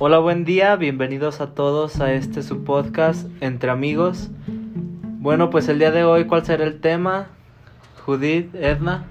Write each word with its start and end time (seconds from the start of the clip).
Hola, 0.00 0.20
buen 0.20 0.44
día, 0.44 0.76
bienvenidos 0.76 1.40
a 1.40 1.54
todos 1.56 2.00
a 2.00 2.12
este 2.12 2.44
su 2.44 2.62
podcast 2.62 3.26
Entre 3.40 3.68
Amigos. 3.68 4.28
Bueno, 4.46 5.50
pues 5.50 5.68
el 5.68 5.80
día 5.80 5.90
de 5.90 6.04
hoy, 6.04 6.26
¿cuál 6.26 6.46
será 6.46 6.62
el 6.62 6.80
tema? 6.80 7.30
Judith, 8.06 8.54
Edna. 8.54 9.08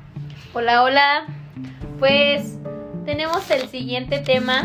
Hola, 0.53 0.83
hola. 0.83 1.25
Pues 1.99 2.57
tenemos 3.03 3.51
el 3.51 3.67
siguiente 3.67 4.19
tema 4.19 4.63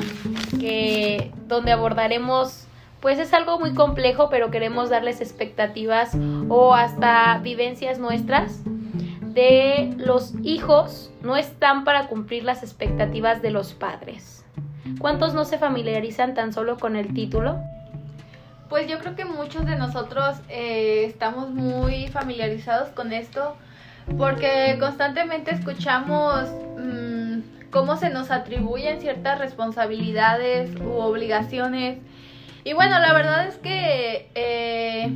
que 0.61 1.32
donde 1.48 1.72
abordaremos 1.72 2.68
pues 3.00 3.18
es 3.18 3.34
algo 3.34 3.59
muy 3.59 3.75
complejo, 3.75 4.30
pero 4.30 4.52
queremos 4.52 4.91
darles 4.91 5.20
expectativas 5.20 6.16
o 6.48 6.73
hasta 6.73 7.36
vivencias 7.39 7.98
nuestras 7.98 8.62
de 9.34 9.93
los 9.96 10.34
hijos 10.45 11.11
no 11.23 11.36
están 11.36 11.82
para 11.82 12.07
cumplir 12.07 12.45
las 12.45 12.62
expectativas 12.62 13.43
de 13.43 13.50
los 13.50 13.73
padres. 13.73 14.32
¿Cuántos 14.99 15.35
no 15.35 15.45
se 15.45 15.59
familiarizan 15.59 16.35
tan 16.35 16.53
solo 16.53 16.79
con 16.79 16.96
el 16.96 17.13
título? 17.14 17.59
Pues 18.69 18.87
yo 18.89 18.99
creo 18.99 19.15
que 19.15 19.25
muchos 19.25 19.67
de 19.67 19.77
nosotros 19.77 20.37
eh, 20.49 21.05
estamos 21.05 21.51
muy 21.51 22.09
familiarizados 22.09 22.89
con 22.91 23.13
esto 23.13 23.57
porque 24.17 24.77
constantemente 24.81 25.53
escuchamos 25.53 26.49
mm, 26.79 27.71
cómo 27.71 27.96
se 27.96 28.11
nos 28.11 28.31
atribuyen 28.31 29.01
ciertas 29.01 29.39
responsabilidades 29.39 30.75
u 30.81 30.93
obligaciones. 30.93 31.99
Y 32.65 32.73
bueno, 32.75 32.98
la 32.98 33.12
verdad 33.12 33.47
es 33.47 33.56
que 33.56 34.31
eh, 34.34 35.12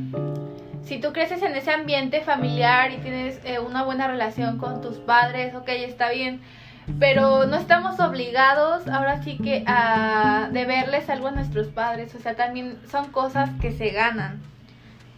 si 0.83 0.99
tú 0.99 1.13
creces 1.13 1.41
en 1.41 1.55
ese 1.55 1.71
ambiente 1.71 2.21
familiar 2.21 2.91
y 2.91 2.97
tienes 2.97 3.39
eh, 3.43 3.59
una 3.59 3.83
buena 3.83 4.07
relación 4.07 4.57
con 4.57 4.81
tus 4.81 4.97
padres, 4.97 5.55
ok, 5.55 5.67
está 5.69 6.09
bien 6.11 6.41
pero 6.99 7.45
no 7.45 7.57
estamos 7.57 7.99
obligados 7.99 8.87
ahora 8.87 9.21
sí 9.23 9.37
que 9.37 9.63
a 9.67 10.49
deberles 10.51 11.09
algo 11.09 11.27
a 11.27 11.31
nuestros 11.31 11.67
padres, 11.67 12.15
o 12.15 12.19
sea, 12.19 12.35
también 12.35 12.77
son 12.89 13.11
cosas 13.11 13.49
que 13.61 13.71
se 13.71 13.89
ganan. 13.89 14.39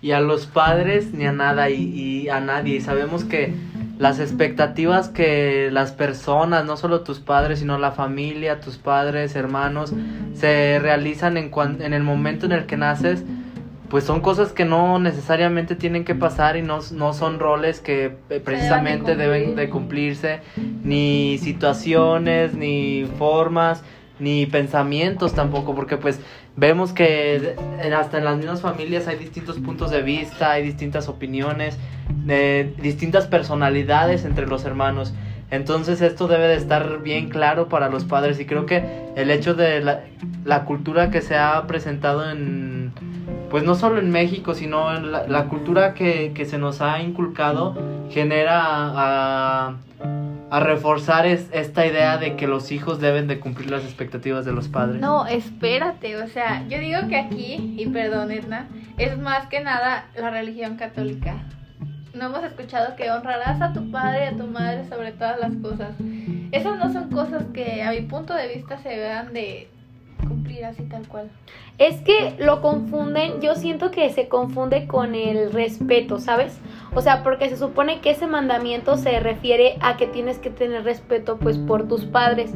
Y 0.02 0.12
a 0.12 0.22
los 0.22 0.46
padres 0.46 1.14
ni 1.14 1.26
a 1.26 1.32
nada 1.32 1.70
y, 1.70 2.30
a 2.30 2.40
nadie, 2.40 2.78
y 2.78 2.82
sabemos 2.82 3.26
que 3.26 3.54
las 3.98 4.20
expectativas 4.20 5.10
que 5.10 5.70
las 5.72 5.92
personas, 5.92 6.66
no 6.66 6.78
solo 6.78 7.02
tus 7.02 7.20
padres, 7.20 7.60
sino 7.60 7.78
la 7.78 7.92
familia, 7.92 8.62
tus 8.62 8.78
padres, 8.78 9.36
hermanos, 9.36 9.94
se 10.34 10.80
realizan 10.80 11.36
en, 11.36 11.52
en 11.82 11.94
el 11.94 12.04
momento 12.04 12.46
en 12.46 12.54
el 12.54 12.66
que 12.66 12.78
naces, 12.78 13.26
pues 13.90 14.04
son 14.04 14.22
cosas 14.22 14.52
que 14.52 14.66
no 14.66 15.00
necesariamente 15.00 15.76
tienen 15.76 16.06
que 16.06 16.16
pasar 16.16 16.58
y 16.58 16.62
no, 16.62 16.80
no 16.94 17.14
son 17.14 17.40
roles 17.40 17.80
que 17.80 18.18
eh, 18.30 18.40
precisamente 18.40 19.16
deben 19.16 19.56
de 19.56 19.70
cumplirse, 19.70 20.42
ni 20.84 21.40
situaciones, 21.40 22.54
ni 22.54 23.06
formas, 23.18 23.84
ni 24.20 24.46
pensamientos 24.46 25.34
tampoco, 25.34 25.74
porque 25.74 25.98
pues 25.98 26.20
vemos 26.56 26.94
que 26.94 27.56
hasta 27.98 28.20
en 28.20 28.26
las 28.26 28.38
mismas 28.38 28.62
familias 28.62 29.08
hay 29.08 29.18
distintos 29.18 29.58
puntos 29.60 29.92
de 29.92 30.02
vista, 30.02 30.52
hay 30.52 30.64
distintas 30.64 31.08
opiniones, 31.08 31.78
de 32.26 32.74
distintas 32.82 33.28
personalidades 33.28 34.26
entre 34.26 34.46
los 34.46 34.66
hermanos. 34.66 35.14
Entonces 35.52 36.02
esto 36.02 36.28
debe 36.28 36.48
de 36.48 36.56
estar 36.56 37.02
bien 37.02 37.30
claro 37.30 37.70
para 37.70 37.90
los 37.90 38.04
padres 38.04 38.40
y 38.40 38.46
creo 38.46 38.68
que 38.68 38.84
el 39.16 39.32
hecho 39.32 39.56
de 39.56 39.82
la, 39.82 40.02
la 40.46 40.66
cultura 40.66 41.10
que 41.10 41.22
se 41.22 41.38
ha 41.38 41.66
presentado 41.66 42.30
en 42.30 42.94
pues 43.50 43.64
no 43.64 43.76
solo 43.76 44.00
en 44.00 44.12
México, 44.12 44.54
sino 44.54 44.96
en 44.96 45.12
la, 45.12 45.46
cultura 45.46 45.94
que, 45.94 46.46
se 46.46 46.58
nos 46.58 46.82
ha 46.82 47.02
inculcado 47.02 47.76
genera 48.10 48.60
a, 48.60 49.76
reforzar 50.62 51.28
esta 51.28 51.86
idea 51.86 52.18
de 52.18 52.36
que 52.36 52.48
los 52.48 52.72
hijos 52.72 53.00
deben 53.00 53.28
de 53.28 53.40
cumplir 53.40 53.70
las 53.70 53.84
expectativas 53.84 54.46
de 54.46 54.52
los 54.52 54.68
padres. 54.68 55.00
No, 55.00 55.28
espérate, 55.28 56.18
o 56.18 56.28
sea, 56.28 56.68
yo 56.68 56.80
digo 56.80 57.00
que 57.08 57.18
aquí, 57.18 57.76
y 57.78 57.86
perdón 57.88 58.32
Edna, 58.32 58.68
es 58.98 59.18
más 59.20 59.46
que 59.48 59.62
nada 59.62 60.08
la 60.20 60.32
religión 60.32 60.76
católica. 60.76 61.36
No 62.16 62.26
hemos 62.26 62.44
escuchado 62.44 62.96
que 62.96 63.12
honrarás 63.12 63.62
a 63.62 63.74
tu 63.74 63.92
padre 63.92 64.26
y 64.26 64.34
a 64.34 64.38
tu 64.38 64.48
madre 64.48 64.86
sobre 64.90 65.12
todas 65.12 65.40
las 65.40 65.54
cosas. 65.58 65.92
Esas 66.52 66.80
no 66.80 66.92
son 66.92 67.10
cosas 67.12 67.44
que 67.54 67.84
a 67.84 67.92
mi 67.92 68.02
punto 68.02 68.34
de 68.34 68.48
vista 68.48 68.80
se 68.80 68.90
vean 68.90 69.34
de 69.34 69.70
cumplir 70.30 70.64
así 70.64 70.84
tal 70.84 71.06
cual. 71.08 71.30
Es 71.78 71.98
que 72.02 72.36
lo 72.40 72.62
confunden, 72.62 73.42
yo 73.42 73.56
siento 73.56 73.92
que 73.92 74.10
se 74.12 74.30
confunde 74.30 74.88
con 74.88 75.16
el 75.16 75.52
respeto, 75.52 76.20
¿sabes? 76.20 76.58
O 76.96 77.02
sea, 77.02 77.24
porque 77.24 77.50
se 77.50 77.58
supone 77.58 78.00
que 78.00 78.12
ese 78.12 78.28
mandamiento 78.28 78.96
se 78.96 79.20
refiere 79.20 79.78
a 79.82 79.98
que 79.98 80.08
tienes 80.08 80.38
que 80.38 80.50
tener 80.50 80.84
respeto 80.84 81.38
pues 81.38 81.58
por 81.58 81.88
tus 81.88 82.06
padres. 82.06 82.52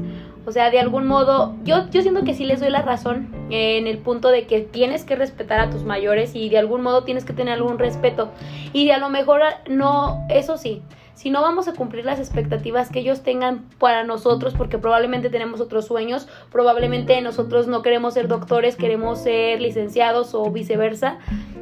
O 0.45 0.51
sea, 0.51 0.69
de 0.69 0.79
algún 0.79 1.07
modo, 1.07 1.56
yo, 1.63 1.89
yo 1.89 2.01
siento 2.01 2.23
que 2.23 2.33
sí 2.33 2.45
les 2.45 2.59
doy 2.59 2.69
la 2.69 2.81
razón 2.81 3.29
en 3.50 3.88
el 3.88 3.97
punto 3.97 4.29
de 4.29 4.45
que 4.45 4.62
tienes 4.62 5.06
que 5.06 5.16
respetar 5.16 5.59
a 5.59 5.69
tus 5.69 5.83
mayores 5.83 6.35
y 6.35 6.50
de 6.50 6.57
algún 6.57 6.81
modo 6.81 7.03
tienes 7.03 7.23
que 7.23 7.33
tener 7.33 7.53
algún 7.53 7.79
respeto. 7.79 8.29
Y 8.73 8.89
a 8.91 8.97
lo 8.97 9.09
mejor 9.09 9.41
no, 9.69 10.25
eso 10.29 10.57
sí, 10.57 10.81
si 11.13 11.29
no 11.29 11.41
vamos 11.41 11.68
a 11.68 11.74
cumplir 11.74 12.06
las 12.06 12.19
expectativas 12.19 12.90
que 12.90 13.00
ellos 13.00 13.22
tengan 13.22 13.66
para 13.79 14.03
nosotros, 14.03 14.53
porque 14.57 14.78
probablemente 14.78 15.29
tenemos 15.29 15.62
otros 15.62 15.85
sueños, 15.85 16.28
probablemente 16.51 17.22
nosotros 17.22 17.68
no 17.68 17.81
queremos 17.81 18.16
ser 18.16 18.28
doctores, 18.28 18.75
queremos 18.75 19.19
ser 19.19 19.62
licenciados 19.62 20.34
o 20.34 20.50
viceversa, 20.50 21.19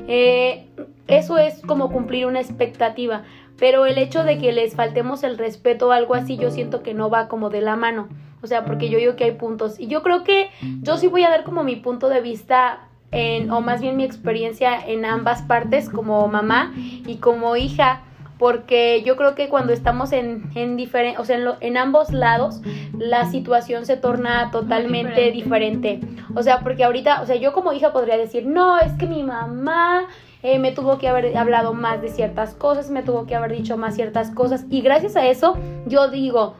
eh, 0.08 0.68
eso 1.08 1.38
es 1.38 1.62
como 1.62 1.92
cumplir 1.92 2.26
una 2.26 2.40
expectativa. 2.40 3.24
Pero 3.58 3.86
el 3.86 3.98
hecho 4.00 4.24
de 4.24 4.40
que 4.40 4.52
les 4.52 4.76
faltemos 4.76 5.24
el 5.24 5.38
respeto 5.38 5.90
o 5.90 5.92
algo 5.92 6.16
así, 6.16 6.36
yo 6.38 6.50
siento 6.50 6.82
que 6.82 6.96
no 6.96 7.12
va 7.12 7.28
como 7.28 7.52
de 7.52 7.62
la 7.62 7.76
mano. 7.76 8.10
O 8.42 8.48
sea, 8.48 8.66
porque 8.66 8.90
yo 8.90 8.98
digo 8.98 9.16
que 9.16 9.26
hay 9.26 9.34
puntos. 9.34 9.80
Y 9.80 9.86
yo 9.86 10.02
creo 10.02 10.24
que 10.24 10.50
yo 10.82 10.98
sí 10.98 11.06
voy 11.06 11.24
a 11.24 11.30
dar 11.30 11.44
como 11.44 11.64
mi 11.64 11.76
punto 11.76 12.10
de 12.10 12.22
vista 12.22 12.88
en, 13.12 13.52
o 13.52 13.62
más 13.62 13.82
bien 13.82 13.98
mi 13.98 14.04
experiencia 14.04 14.84
en 14.84 15.06
ambas 15.06 15.44
partes, 15.44 15.90
como 15.90 16.28
mamá 16.28 16.74
y 16.76 17.18
como 17.18 17.56
hija 17.56 18.02
porque 18.42 19.04
yo 19.06 19.18
creo 19.18 19.36
que 19.36 19.50
cuando 19.50 19.72
estamos 19.72 20.12
en, 20.12 20.50
en 20.56 20.76
o 21.20 21.26
sea, 21.26 21.38
en, 21.60 21.78
ambos 21.78 22.12
lados, 22.12 22.60
la 22.98 23.30
situación 23.30 23.86
se 23.86 23.98
torna 23.98 24.50
totalmente 24.50 25.30
diferente. 25.32 26.00
O 26.34 26.42
sea, 26.42 26.62
porque 26.62 26.84
ahorita, 26.84 27.22
o 27.22 27.28
sea, 27.28 27.36
yo 27.36 27.54
como 27.54 27.72
hija 27.72 27.94
podría 27.94 28.18
decir, 28.18 28.48
no, 28.48 28.80
es 28.80 28.94
que 28.94 29.06
mi 29.06 29.22
mamá 29.22 30.08
eh, 30.42 30.58
me 30.58 30.72
tuvo 30.72 30.98
que 30.98 31.08
haber 31.08 31.38
hablado 31.38 31.76
más 31.76 32.02
de 32.02 32.10
ciertas 32.10 32.56
cosas, 32.56 32.90
me 32.90 33.04
tuvo 33.04 33.28
que 33.28 33.36
haber 33.36 33.52
dicho 33.52 33.78
más 33.78 33.94
ciertas 33.94 34.32
cosas, 34.32 34.66
y 34.72 34.82
gracias 34.82 35.16
a 35.16 35.28
eso 35.28 35.56
yo 35.86 36.08
digo, 36.08 36.56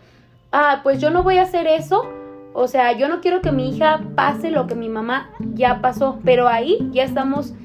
ah, 0.52 0.82
pues 0.84 1.02
yo 1.02 1.10
no 1.10 1.24
voy 1.24 1.38
a 1.38 1.44
hacer 1.44 1.66
eso. 1.66 2.08
O 2.54 2.68
sea, 2.68 2.92
yo 2.92 3.08
no 3.08 3.22
quiero 3.22 3.42
que 3.42 3.52
mi 3.52 3.70
hija 3.70 4.02
pase 4.14 4.52
lo 4.52 4.68
que 4.68 4.76
mi 4.76 4.88
mamá 4.88 5.32
ya 5.56 5.82
pasó, 5.82 6.20
pero 6.24 6.48
ahí 6.48 6.78
ya 6.92 7.06
estamos 7.06 7.56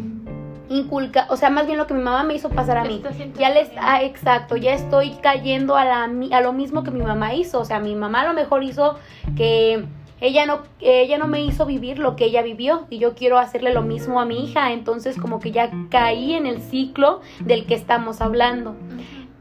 inculca, 0.68 1.26
o 1.30 1.36
sea, 1.36 1.50
más 1.50 1.66
bien 1.66 1.78
lo 1.78 1.86
que 1.86 1.94
mi 1.94 2.02
mamá 2.02 2.22
me 2.24 2.34
hizo 2.34 2.48
pasar 2.50 2.78
a 2.78 2.84
mí. 2.84 3.02
Ya 3.38 3.50
les, 3.50 3.70
ah, 3.78 4.02
exacto, 4.02 4.56
ya 4.56 4.74
estoy 4.74 5.12
cayendo 5.22 5.76
a, 5.76 5.84
la, 5.84 6.04
a 6.04 6.40
lo 6.40 6.52
mismo 6.52 6.82
que 6.82 6.90
mi 6.90 7.02
mamá 7.02 7.34
hizo, 7.34 7.60
o 7.60 7.64
sea, 7.64 7.78
mi 7.78 7.94
mamá 7.94 8.22
a 8.22 8.28
lo 8.28 8.34
mejor 8.34 8.62
hizo 8.64 8.98
que 9.36 9.84
ella 10.20 10.46
no, 10.46 10.62
ella 10.80 11.18
no 11.18 11.28
me 11.28 11.42
hizo 11.42 11.66
vivir 11.66 11.98
lo 11.98 12.16
que 12.16 12.24
ella 12.24 12.42
vivió 12.42 12.86
y 12.88 12.98
yo 12.98 13.14
quiero 13.14 13.38
hacerle 13.38 13.72
lo 13.72 13.82
mismo 13.82 14.20
a 14.20 14.24
mi 14.24 14.44
hija, 14.44 14.72
entonces 14.72 15.18
como 15.18 15.40
que 15.40 15.52
ya 15.52 15.70
caí 15.90 16.34
en 16.34 16.46
el 16.46 16.62
ciclo 16.62 17.20
del 17.40 17.66
que 17.66 17.74
estamos 17.74 18.20
hablando. 18.20 18.74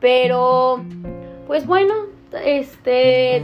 Pero, 0.01 0.83
pues 1.47 1.65
bueno, 1.65 1.93
este, 2.43 3.43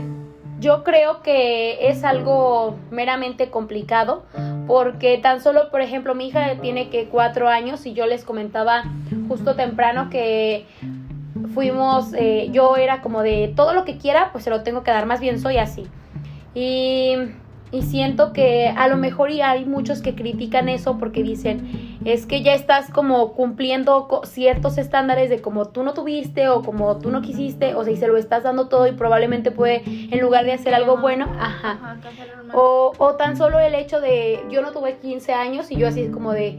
yo 0.62 0.84
creo 0.84 1.22
que 1.22 1.88
es 1.88 2.04
algo 2.04 2.76
meramente 2.90 3.50
complicado 3.50 4.22
porque 4.68 5.18
tan 5.18 5.40
solo, 5.40 5.70
por 5.70 5.80
ejemplo, 5.80 6.14
mi 6.14 6.28
hija 6.28 6.54
tiene 6.62 6.88
que 6.88 7.08
cuatro 7.08 7.48
años 7.48 7.84
y 7.84 7.94
yo 7.94 8.06
les 8.06 8.24
comentaba 8.24 8.84
justo 9.28 9.56
temprano 9.56 10.08
que 10.08 10.66
fuimos, 11.52 12.14
eh, 12.14 12.48
yo 12.52 12.76
era 12.76 13.02
como 13.02 13.22
de 13.22 13.52
todo 13.54 13.74
lo 13.74 13.84
que 13.84 13.98
quiera, 13.98 14.30
pues 14.30 14.44
se 14.44 14.50
lo 14.50 14.62
tengo 14.62 14.84
que 14.84 14.92
dar, 14.92 15.04
más 15.04 15.20
bien 15.20 15.40
soy 15.40 15.58
así. 15.58 15.86
Y 16.54 17.16
y 17.72 17.82
siento 17.82 18.34
que 18.34 18.68
a 18.68 18.86
lo 18.86 18.98
mejor 18.98 19.30
y 19.30 19.40
hay 19.40 19.64
muchos 19.64 20.02
que 20.02 20.14
critican 20.14 20.68
eso 20.68 20.98
porque 20.98 21.22
dicen, 21.22 21.98
es 22.04 22.26
que 22.26 22.42
ya 22.42 22.52
estás 22.52 22.90
como 22.90 23.32
cumpliendo 23.32 24.08
ciertos 24.24 24.76
estándares 24.76 25.30
de 25.30 25.40
como 25.40 25.68
tú 25.68 25.82
no 25.82 25.94
tuviste 25.94 26.50
o 26.50 26.62
como 26.62 26.98
tú 26.98 27.10
no 27.10 27.22
quisiste, 27.22 27.74
o 27.74 27.82
sea, 27.82 27.92
y 27.94 27.96
se 27.96 28.08
lo 28.08 28.18
estás 28.18 28.42
dando 28.42 28.68
todo 28.68 28.86
y 28.86 28.92
probablemente 28.92 29.50
puede, 29.50 29.82
en 29.86 30.20
lugar 30.20 30.44
de 30.44 30.52
hacer 30.52 30.74
algo 30.74 30.98
bueno, 30.98 31.26
ajá. 31.40 31.96
O, 32.52 32.92
o 32.98 33.14
tan 33.14 33.38
solo 33.38 33.58
el 33.58 33.74
hecho 33.74 34.02
de, 34.02 34.44
yo 34.50 34.60
no 34.60 34.72
tuve 34.72 34.98
15 34.98 35.32
años 35.32 35.70
y 35.70 35.76
yo 35.76 35.88
así 35.88 36.02
es 36.02 36.10
como 36.10 36.32
de, 36.32 36.58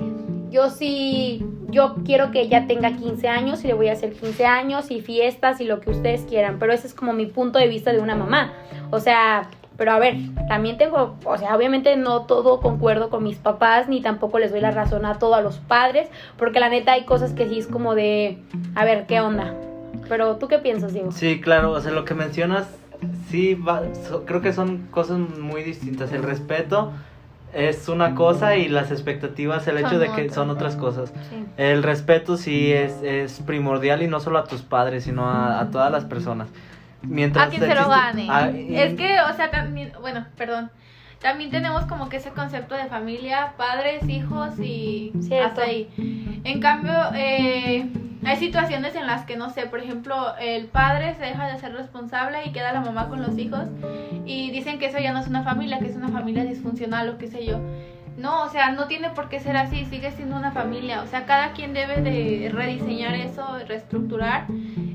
yo 0.50 0.72
sí, 0.72 1.46
yo 1.70 1.96
quiero 2.04 2.32
que 2.32 2.42
ella 2.42 2.66
tenga 2.66 2.92
15 2.92 3.28
años 3.28 3.64
y 3.64 3.68
le 3.68 3.74
voy 3.76 3.90
a 3.90 3.94
hacer 3.94 4.14
15 4.14 4.46
años 4.48 4.90
y 4.90 5.02
fiestas 5.02 5.62
y 5.62 5.66
lo 5.66 5.80
que 5.80 5.92
ustedes 5.92 6.22
quieran, 6.22 6.58
pero 6.58 6.74
ese 6.74 6.88
es 6.88 6.96
como 6.96 7.14
mi 7.14 7.28
punto 7.28 7.60
de 7.60 7.68
vista 7.68 7.94
de 7.94 8.00
una 8.00 8.16
mamá. 8.16 8.54
O 8.90 9.00
sea, 9.00 9.50
pero 9.78 9.92
a 9.92 10.00
ver, 10.00 10.18
también 10.48 10.78
tengo, 10.78 11.16
o 11.26 11.38
sea, 11.38 11.56
obviamente 11.56 11.96
no 11.96 12.22
todo 12.22 12.60
concuerdo 12.60 13.10
con 13.10 13.24
mis 13.24 13.38
papás, 13.38 13.88
ni 13.88 14.02
tampoco 14.02 14.40
les 14.40 14.52
doy 14.52 14.62
la 14.62 14.72
razón 14.72 15.06
a 15.06 15.20
todos 15.20 15.44
los 15.44 15.58
padres, 15.58 16.08
porque 16.38 16.60
la 16.60 16.70
neta 16.70 16.94
hay 16.94 17.06
cosas 17.06 17.34
que 17.34 17.48
sí 17.50 17.60
es 17.60 17.68
como 17.68 17.96
de, 17.96 18.38
a 18.76 18.86
ver, 18.86 19.06
¿qué 19.08 19.20
onda? 19.20 19.54
Pero 20.10 20.36
tú 20.38 20.48
qué 20.48 20.60
piensas, 20.60 20.94
Diego? 20.94 21.12
Sí, 21.12 21.42
claro, 21.42 21.72
o 21.72 21.82
sea, 21.82 21.92
lo 21.92 22.06
que 22.06 22.14
mencionas, 22.14 22.68
sí, 23.30 23.58
creo 24.26 24.42
que 24.42 24.54
son 24.54 24.88
cosas 24.92 25.18
muy 25.18 25.64
distintas. 25.64 26.12
El 26.12 26.24
respeto 26.24 26.92
es 27.54 27.88
una 27.88 28.16
cosa 28.16 28.56
y 28.56 28.68
las 28.68 28.92
expectativas, 28.92 29.68
el 29.68 29.78
hecho 29.78 30.00
de 30.00 30.12
que 30.12 30.30
son 30.30 30.50
otras 30.50 30.76
cosas. 30.76 31.14
Sí. 31.30 31.46
El 31.58 31.84
respeto 31.84 32.38
sí 32.38 32.72
es, 32.72 33.02
es 33.04 33.40
primordial 33.42 34.02
y 34.02 34.08
no 34.08 34.20
solo 34.20 34.40
a 34.40 34.44
tus 34.44 34.62
padres, 34.62 35.04
sino 35.04 35.26
a, 35.26 35.60
a 35.60 35.70
todas 35.72 35.92
las 35.92 36.06
personas. 36.06 36.48
Mientras 37.04 37.48
a 37.48 37.50
quien 37.50 37.62
se 37.62 37.76
lo 37.76 37.90
gane. 37.90 38.28
Ah, 38.30 38.50
y- 38.52 38.76
Es 38.76 38.94
que, 38.96 39.20
o 39.22 39.34
sea, 39.34 39.52
también, 39.52 39.92
bueno, 40.02 40.26
perdón. 40.38 40.72
También 41.22 41.52
tenemos 41.52 41.86
como 41.86 42.10
que 42.10 42.18
ese 42.18 42.32
concepto 42.32 42.76
de 42.76 42.86
familia, 42.86 43.54
padres, 43.58 44.08
hijos 44.10 44.60
y 44.60 45.14
Cierto. 45.22 45.48
hasta 45.48 45.62
ahí. 45.64 45.88
En 46.44 46.60
cambio, 46.60 46.92
eh, 47.16 47.88
hay 48.26 48.36
situaciones 48.38 48.96
en 48.96 49.08
las 49.08 49.24
que, 49.26 49.38
no 49.38 49.50
sé, 49.50 49.68
por 49.68 49.80
ejemplo, 49.80 50.36
el 50.38 50.66
padre 50.66 51.16
se 51.16 51.24
deja 51.24 51.48
de 51.48 51.58
ser 51.60 51.74
responsable 51.74 52.40
y 52.46 52.52
queda 52.52 52.74
la 52.74 52.82
mamá 52.82 53.08
con 53.08 53.22
los 53.22 53.38
hijos 53.38 53.68
y 54.26 54.52
dicen 54.52 54.80
que 54.80 54.88
eso 54.88 55.00
ya 55.00 55.14
no 55.14 55.20
es 55.20 55.28
una 55.28 55.44
familia, 55.44 55.80
que 55.80 55.88
es 55.88 55.96
una 55.96 56.10
familia 56.10 56.44
disfuncional 56.44 57.08
o 57.10 57.18
qué 57.18 57.28
sé 57.28 57.46
yo. 57.46 57.58
No, 58.18 58.44
o 58.44 58.50
sea, 58.50 58.72
no 58.72 58.88
tiene 58.88 59.10
por 59.10 59.30
qué 59.30 59.40
ser 59.40 59.56
así, 59.56 59.86
sigue 59.86 60.12
siendo 60.12 60.36
una 60.36 60.52
familia. 60.52 61.02
O 61.04 61.08
sea, 61.08 61.26
cada 61.26 61.54
quien 61.54 61.74
debe 61.74 62.02
de 62.02 62.50
rediseñar 62.54 63.16
eso, 63.16 63.60
reestructurar 63.68 64.46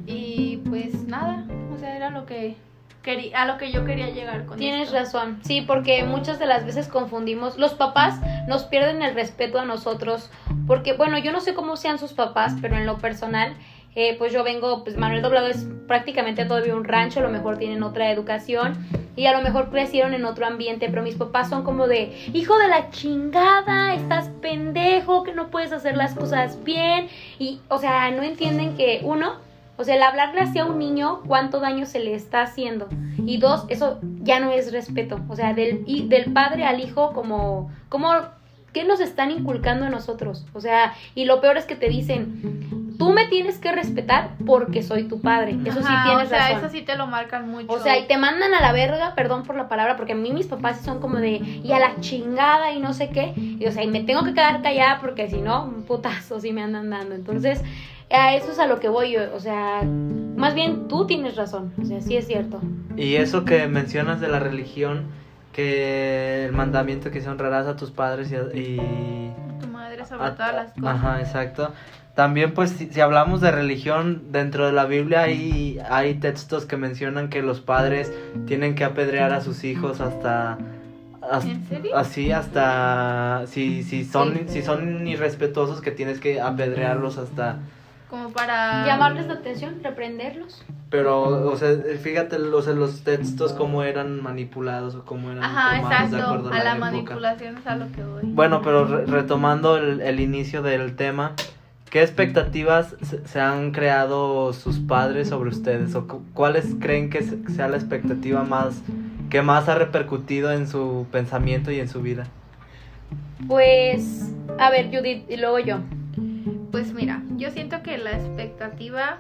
y 0.06 0.58
pues 0.69 1.06
nada, 1.08 1.44
o 1.78 1.80
sea, 1.80 1.96
era 1.96 2.10
lo 2.10 2.26
que 2.26 2.56
quería, 3.02 3.40
a 3.40 3.46
lo 3.46 3.56
que 3.56 3.70
yo 3.70 3.84
quería 3.84 4.10
llegar 4.10 4.46
con 4.46 4.58
Tienes 4.58 4.88
esto. 4.88 4.98
razón, 4.98 5.38
sí, 5.42 5.60
porque 5.60 6.02
muchas 6.02 6.40
de 6.40 6.46
las 6.46 6.66
veces 6.66 6.88
confundimos, 6.88 7.56
los 7.56 7.75
papás 7.75 8.20
nos 8.48 8.64
pierden 8.64 9.00
el 9.02 9.14
respeto 9.14 9.60
a 9.60 9.64
nosotros, 9.64 10.28
porque 10.66 10.94
bueno, 10.94 11.19
yo 11.19 11.30
no 11.30 11.40
sé 11.40 11.54
cómo 11.54 11.76
sean 11.76 12.00
sus 12.00 12.14
papás, 12.14 12.56
pero 12.60 12.76
en 12.76 12.84
lo 12.84 12.98
personal, 12.98 13.54
eh, 13.94 14.16
pues 14.19 14.32
yo 14.32 14.42
vengo, 14.42 14.82
pues 14.82 14.96
Manuel 14.96 15.22
Doblado 15.22 15.46
es 15.46 15.69
prácticamente 15.86 16.44
todavía 16.44 16.75
un 16.75 16.84
rancho, 16.84 17.20
a 17.20 17.22
lo 17.22 17.30
mejor 17.30 17.58
tienen 17.58 17.84
otra 17.84 18.10
educación 18.10 18.76
y 19.14 19.26
a 19.26 19.32
lo 19.32 19.42
mejor 19.42 19.70
crecieron 19.70 20.14
en 20.14 20.24
otro 20.24 20.46
ambiente, 20.46 20.88
pero 20.88 21.02
mis 21.02 21.14
papás 21.14 21.48
son 21.48 21.62
como 21.62 21.86
de, 21.86 22.12
hijo 22.32 22.58
de 22.58 22.66
la 22.66 22.90
chingada, 22.90 23.94
estás 23.94 24.31
pendejo, 24.40 25.22
que 25.22 25.32
no 25.32 25.48
puedes 25.50 25.72
hacer 25.72 25.96
las 25.96 26.14
cosas 26.14 26.62
bien, 26.64 27.08
y 27.38 27.60
o 27.69 27.78
sea, 27.78 28.10
no 28.10 28.22
entienden 28.22 28.76
que 28.76 29.00
uno, 29.04 29.36
o 29.78 29.84
sea, 29.84 29.94
el 29.94 30.02
hablarle 30.02 30.40
así 30.40 30.58
a 30.58 30.64
un 30.64 30.78
niño, 30.78 31.22
cuánto 31.26 31.60
daño 31.60 31.86
se 31.86 32.00
le 32.00 32.14
está 32.14 32.42
haciendo. 32.42 32.88
Y 33.25 33.38
dos, 33.38 33.64
eso 33.69 34.00
ya 34.22 34.40
no 34.40 34.50
es 34.50 34.72
respeto. 34.72 35.20
O 35.28 35.36
sea, 35.36 35.54
del, 35.54 35.84
y 35.86 36.08
del 36.08 36.32
padre 36.32 36.64
al 36.64 36.80
hijo, 36.80 37.12
como, 37.12 37.70
como, 37.88 38.10
¿qué 38.72 38.82
nos 38.82 38.98
están 38.98 39.30
inculcando 39.30 39.86
a 39.86 39.88
nosotros? 39.88 40.46
O 40.52 40.60
sea, 40.60 40.94
y 41.14 41.26
lo 41.26 41.40
peor 41.40 41.56
es 41.56 41.64
que 41.64 41.76
te 41.76 41.88
dicen, 41.88 42.88
tú 42.98 43.12
me 43.12 43.26
tienes 43.28 43.58
que 43.58 43.70
respetar 43.72 44.30
porque 44.44 44.82
soy 44.82 45.04
tu 45.04 45.20
padre. 45.20 45.56
Eso 45.64 45.80
sí 45.80 45.86
Ajá, 45.88 46.04
tienes 46.04 46.26
o 46.26 46.28
sea, 46.30 46.38
razón. 46.48 46.58
eso 46.58 46.68
sí 46.70 46.82
te 46.82 46.96
lo 46.96 47.06
marcan 47.06 47.48
mucho. 47.48 47.72
O 47.72 47.78
sea, 47.78 47.96
y 47.98 48.06
te 48.06 48.18
mandan 48.18 48.52
a 48.54 48.60
la 48.60 48.72
verga, 48.72 49.14
perdón 49.14 49.44
por 49.44 49.56
la 49.56 49.68
palabra, 49.68 49.96
porque 49.96 50.12
a 50.12 50.16
mí 50.16 50.32
mis 50.32 50.46
papás 50.48 50.78
sí 50.78 50.84
son 50.84 51.00
como 51.00 51.16
de, 51.18 51.36
y 51.36 51.72
a 51.72 51.78
la 51.78 52.00
chingada 52.00 52.72
y 52.72 52.80
no 52.80 52.92
sé 52.92 53.08
qué. 53.10 53.32
Y 53.36 53.64
o 53.66 53.72
sea, 53.72 53.82
y 53.84 53.86
me 53.86 54.00
tengo 54.02 54.24
que 54.24 54.34
quedar 54.34 54.60
callada 54.62 54.98
porque 55.00 55.30
si 55.30 55.40
no, 55.40 55.64
un 55.64 55.84
putazo 55.84 56.40
sí 56.40 56.52
me 56.52 56.62
andan 56.62 56.90
dando. 56.90 57.14
Entonces, 57.14 57.62
a 58.10 58.34
eso 58.34 58.50
es 58.52 58.58
a 58.58 58.66
lo 58.66 58.80
que 58.80 58.88
voy 58.88 59.12
yo. 59.12 59.20
O 59.34 59.40
sea, 59.40 59.82
más 59.84 60.54
bien 60.54 60.88
tú 60.88 61.06
tienes 61.06 61.36
razón. 61.36 61.72
O 61.80 61.84
sea, 61.84 62.00
sí 62.00 62.16
es 62.16 62.26
cierto. 62.26 62.60
Y 62.96 63.14
eso 63.14 63.44
que 63.44 63.68
mencionas 63.68 64.20
de 64.20 64.28
la 64.28 64.40
religión, 64.40 65.04
que 65.52 66.44
el 66.46 66.52
mandamiento 66.52 67.10
que 67.10 67.20
se 67.20 67.28
honrarás 67.28 67.66
a 67.66 67.76
tus 67.76 67.90
padres 67.90 68.32
y... 68.32 68.36
a- 68.36 68.56
y 68.56 69.32
tu 69.60 69.66
madre 69.68 70.04
sobre 70.06 70.24
a- 70.24 70.34
todas 70.34 70.54
las 70.54 70.72
cosas. 70.72 70.94
Ajá, 70.96 71.20
exacto. 71.20 71.72
También 72.19 72.53
pues 72.53 72.70
si, 72.70 72.87
si 72.88 73.00
hablamos 73.00 73.41
de 73.41 73.53
religión, 73.53 74.23
dentro 74.32 74.67
de 74.67 74.73
la 74.73 74.87
Biblia 74.87 75.20
hay, 75.23 75.79
hay 75.88 76.15
textos 76.15 76.67
que 76.67 76.76
mencionan 76.76 77.29
que 77.29 77.43
los 77.43 77.61
padres 77.61 78.12
tienen 78.44 78.75
que 78.75 78.82
apedrear 78.82 79.32
a 79.32 79.41
sus 79.41 79.62
hijos 79.62 80.00
hasta... 80.00 80.59
hasta- 81.23 81.49
¿En 81.49 81.65
serio? 81.69 81.97
Así 81.97 82.32
hasta 82.32 83.44
si, 83.47 83.85
si 83.85 84.05
son 84.05 84.32
Sí. 84.35 84.44
si 84.49 84.62
son 84.62 85.06
irrespetuosos 85.06 85.81
que 85.81 85.93
tienes 85.93 86.19
que 86.19 86.41
apedrearlos 86.41 87.19
hasta 87.19 87.59
Como 88.11 88.31
para 88.31 88.85
Llamarles 88.85 89.29
la 89.29 89.35
atención, 89.35 89.76
reprenderlos. 89.85 90.65
pero 90.91 91.23
o 91.49 91.56
sea 91.56 91.69
fíjate 92.03 92.37
sea, 92.62 92.73
los 92.73 93.03
textos 93.05 93.53
cómo 93.53 93.85
eran 93.85 94.20
manipulados 94.25 94.97
o 94.97 95.05
cómo 95.05 95.31
eran 95.31 95.44
Ajá, 95.44 95.76
exacto. 95.79 96.17
acuerdo 96.17 96.53
A 96.53 96.65
la 96.65 96.75
manipulación 96.75 97.59
es 97.59 97.67
a 97.69 97.76
lo 97.76 97.87
que 97.93 98.03
voy. 98.03 98.23
Bueno, 98.25 98.61
pero 98.61 98.87
re- 98.87 99.06
retomando 99.06 99.76
el, 99.76 100.00
el 100.00 100.19
inicio 100.19 100.62
del 100.62 100.97
tema, 100.97 101.35
¿qué 101.90 102.02
expectativas 102.02 102.96
se, 103.25 103.40
han 103.40 103.73
creado 103.73 104.52
sus 104.52 104.79
padres 104.79 105.29
sobre 105.29 105.50
ustedes? 105.50 105.94
¿O 105.94 106.06
cu- 106.06 106.23
cuáles 106.35 106.75
creen 106.81 107.11
que 107.11 107.23
se- 107.23 107.49
sea 107.50 107.69
la 107.69 107.76
expectativa 107.76 108.43
más 108.44 108.82
que 109.31 109.43
más 109.43 109.69
ha 109.69 109.75
repercutido 109.75 110.52
en 110.52 110.67
su 110.67 111.06
pensamiento 111.12 111.70
y 111.70 111.81
en 111.81 111.88
su 111.88 112.00
vida? 112.02 112.26
Pues, 113.46 114.32
a 114.58 114.70
ver, 114.70 114.87
Judith, 114.94 115.25
y 115.31 115.37
luego 115.37 115.58
yo. 115.58 115.79
Pues 116.70 116.93
mira, 116.93 117.23
yo 117.37 117.50
siento 117.50 117.82
que 117.82 117.99
la 117.99 118.12
expectativa 118.12 119.19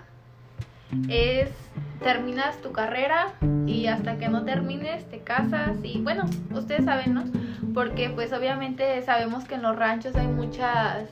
es 1.08 1.50
terminas 2.02 2.60
tu 2.62 2.72
carrera 2.72 3.32
y 3.66 3.86
hasta 3.86 4.18
que 4.18 4.28
no 4.28 4.44
termines 4.44 5.04
te 5.10 5.18
casas 5.18 5.76
y 5.82 6.00
bueno, 6.00 6.24
ustedes 6.52 6.84
saben, 6.84 7.14
¿no? 7.14 7.24
Porque 7.74 8.10
pues 8.10 8.32
obviamente 8.32 9.00
sabemos 9.02 9.44
que 9.44 9.54
en 9.56 9.62
los 9.62 9.76
ranchos 9.76 10.14
hay 10.16 10.26
muchas 10.28 11.04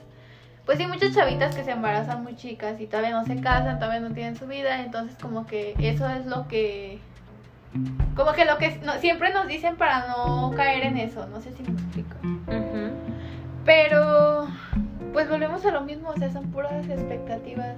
pues 0.66 0.78
hay 0.80 0.86
muchas 0.88 1.14
chavitas 1.14 1.54
que 1.54 1.64
se 1.64 1.70
embarazan 1.70 2.22
muy 2.24 2.36
chicas 2.36 2.80
y 2.80 2.86
todavía 2.86 3.12
no 3.12 3.24
se 3.24 3.40
casan, 3.40 3.78
todavía 3.78 4.00
no 4.06 4.12
tienen 4.14 4.36
su 4.36 4.46
vida, 4.46 4.80
entonces 4.82 5.16
como 5.20 5.46
que 5.46 5.74
eso 5.78 6.08
es 6.10 6.26
lo 6.26 6.46
que 6.48 6.98
como 8.16 8.32
que 8.32 8.44
lo 8.44 8.56
que 8.58 8.78
no- 8.84 8.98
siempre 8.98 9.32
nos 9.32 9.46
dicen 9.46 9.76
para 9.76 10.08
no 10.08 10.52
caer 10.56 10.84
en 10.84 10.98
eso, 10.98 11.26
no 11.28 11.40
sé 11.40 11.52
si 11.52 11.62
me 11.62 11.70
explico. 11.70 12.16
Pero, 13.64 14.46
pues 15.12 15.28
volvemos 15.28 15.64
a 15.66 15.70
lo 15.70 15.82
mismo, 15.82 16.10
o 16.10 16.16
sea, 16.16 16.30
son 16.32 16.50
puras 16.50 16.88
expectativas. 16.88 17.76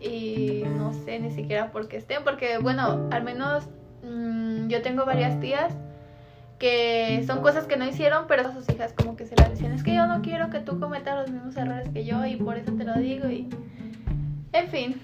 Y 0.00 0.64
no 0.76 0.92
sé 0.92 1.18
ni 1.20 1.30
siquiera 1.30 1.70
por 1.72 1.88
qué 1.88 1.96
estén, 1.96 2.22
porque 2.24 2.58
bueno, 2.58 3.08
al 3.10 3.22
menos 3.22 3.66
mm, 4.02 4.68
yo 4.68 4.82
tengo 4.82 5.06
varias 5.06 5.40
tías 5.40 5.72
que 6.58 7.22
son 7.26 7.42
cosas 7.42 7.66
que 7.66 7.76
no 7.76 7.86
hicieron, 7.86 8.26
pero 8.26 8.48
a 8.48 8.52
sus 8.52 8.68
hijas 8.70 8.92
como 8.92 9.16
que 9.16 9.26
se 9.26 9.36
las 9.36 9.50
dicen, 9.50 9.72
es 9.72 9.82
que 9.82 9.94
yo 9.94 10.06
no 10.06 10.22
quiero 10.22 10.50
que 10.50 10.60
tú 10.60 10.80
cometas 10.80 11.16
los 11.16 11.30
mismos 11.30 11.56
errores 11.56 11.88
que 11.90 12.04
yo 12.04 12.24
y 12.24 12.36
por 12.36 12.56
eso 12.56 12.72
te 12.72 12.84
lo 12.84 12.94
digo 12.94 13.28
y... 13.28 13.48
En 14.52 14.68
fin, 14.68 15.00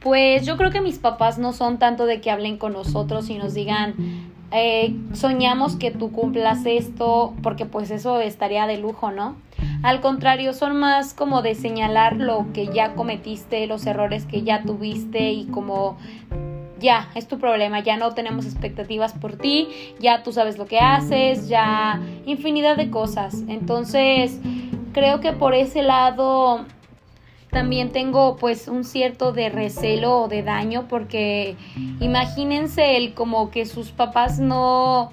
Pues 0.00 0.46
yo 0.46 0.56
creo 0.56 0.70
que 0.70 0.80
mis 0.80 0.98
papás 0.98 1.38
no 1.38 1.52
son 1.52 1.78
tanto 1.78 2.06
de 2.06 2.20
que 2.20 2.30
hablen 2.30 2.56
con 2.56 2.72
nosotros 2.72 3.28
y 3.30 3.38
nos 3.38 3.54
digan, 3.54 3.94
eh, 4.52 4.94
soñamos 5.12 5.74
que 5.74 5.90
tú 5.90 6.12
cumplas 6.12 6.64
esto, 6.66 7.34
porque 7.42 7.66
pues 7.66 7.90
eso 7.90 8.20
estaría 8.20 8.66
de 8.68 8.78
lujo, 8.78 9.10
¿no? 9.10 9.36
Al 9.82 10.00
contrario, 10.00 10.52
son 10.52 10.76
más 10.76 11.14
como 11.14 11.42
de 11.42 11.54
señalar 11.54 12.16
lo 12.16 12.46
que 12.52 12.68
ya 12.68 12.94
cometiste, 12.94 13.66
los 13.66 13.86
errores 13.86 14.24
que 14.24 14.42
ya 14.42 14.62
tuviste 14.62 15.32
y 15.32 15.46
como 15.46 15.96
ya, 16.78 17.08
es 17.14 17.28
tu 17.28 17.38
problema, 17.38 17.80
ya 17.80 17.96
no 17.96 18.12
tenemos 18.14 18.46
expectativas 18.46 19.12
por 19.12 19.36
ti, 19.36 19.68
ya 19.98 20.22
tú 20.22 20.32
sabes 20.32 20.58
lo 20.58 20.66
que 20.66 20.78
haces, 20.78 21.48
ya 21.48 22.00
infinidad 22.26 22.76
de 22.76 22.90
cosas. 22.90 23.42
Entonces, 23.48 24.38
creo 24.92 25.20
que 25.20 25.32
por 25.32 25.54
ese 25.54 25.82
lado 25.82 26.64
también 27.50 27.90
tengo 27.90 28.36
pues 28.36 28.68
un 28.68 28.84
cierto 28.84 29.32
de 29.32 29.48
recelo 29.48 30.22
o 30.22 30.28
de 30.28 30.42
daño 30.42 30.86
porque 30.88 31.56
imagínense 32.00 32.96
el 32.96 33.14
como 33.14 33.50
que 33.50 33.64
sus 33.64 33.92
papás 33.92 34.38
no 34.38 35.12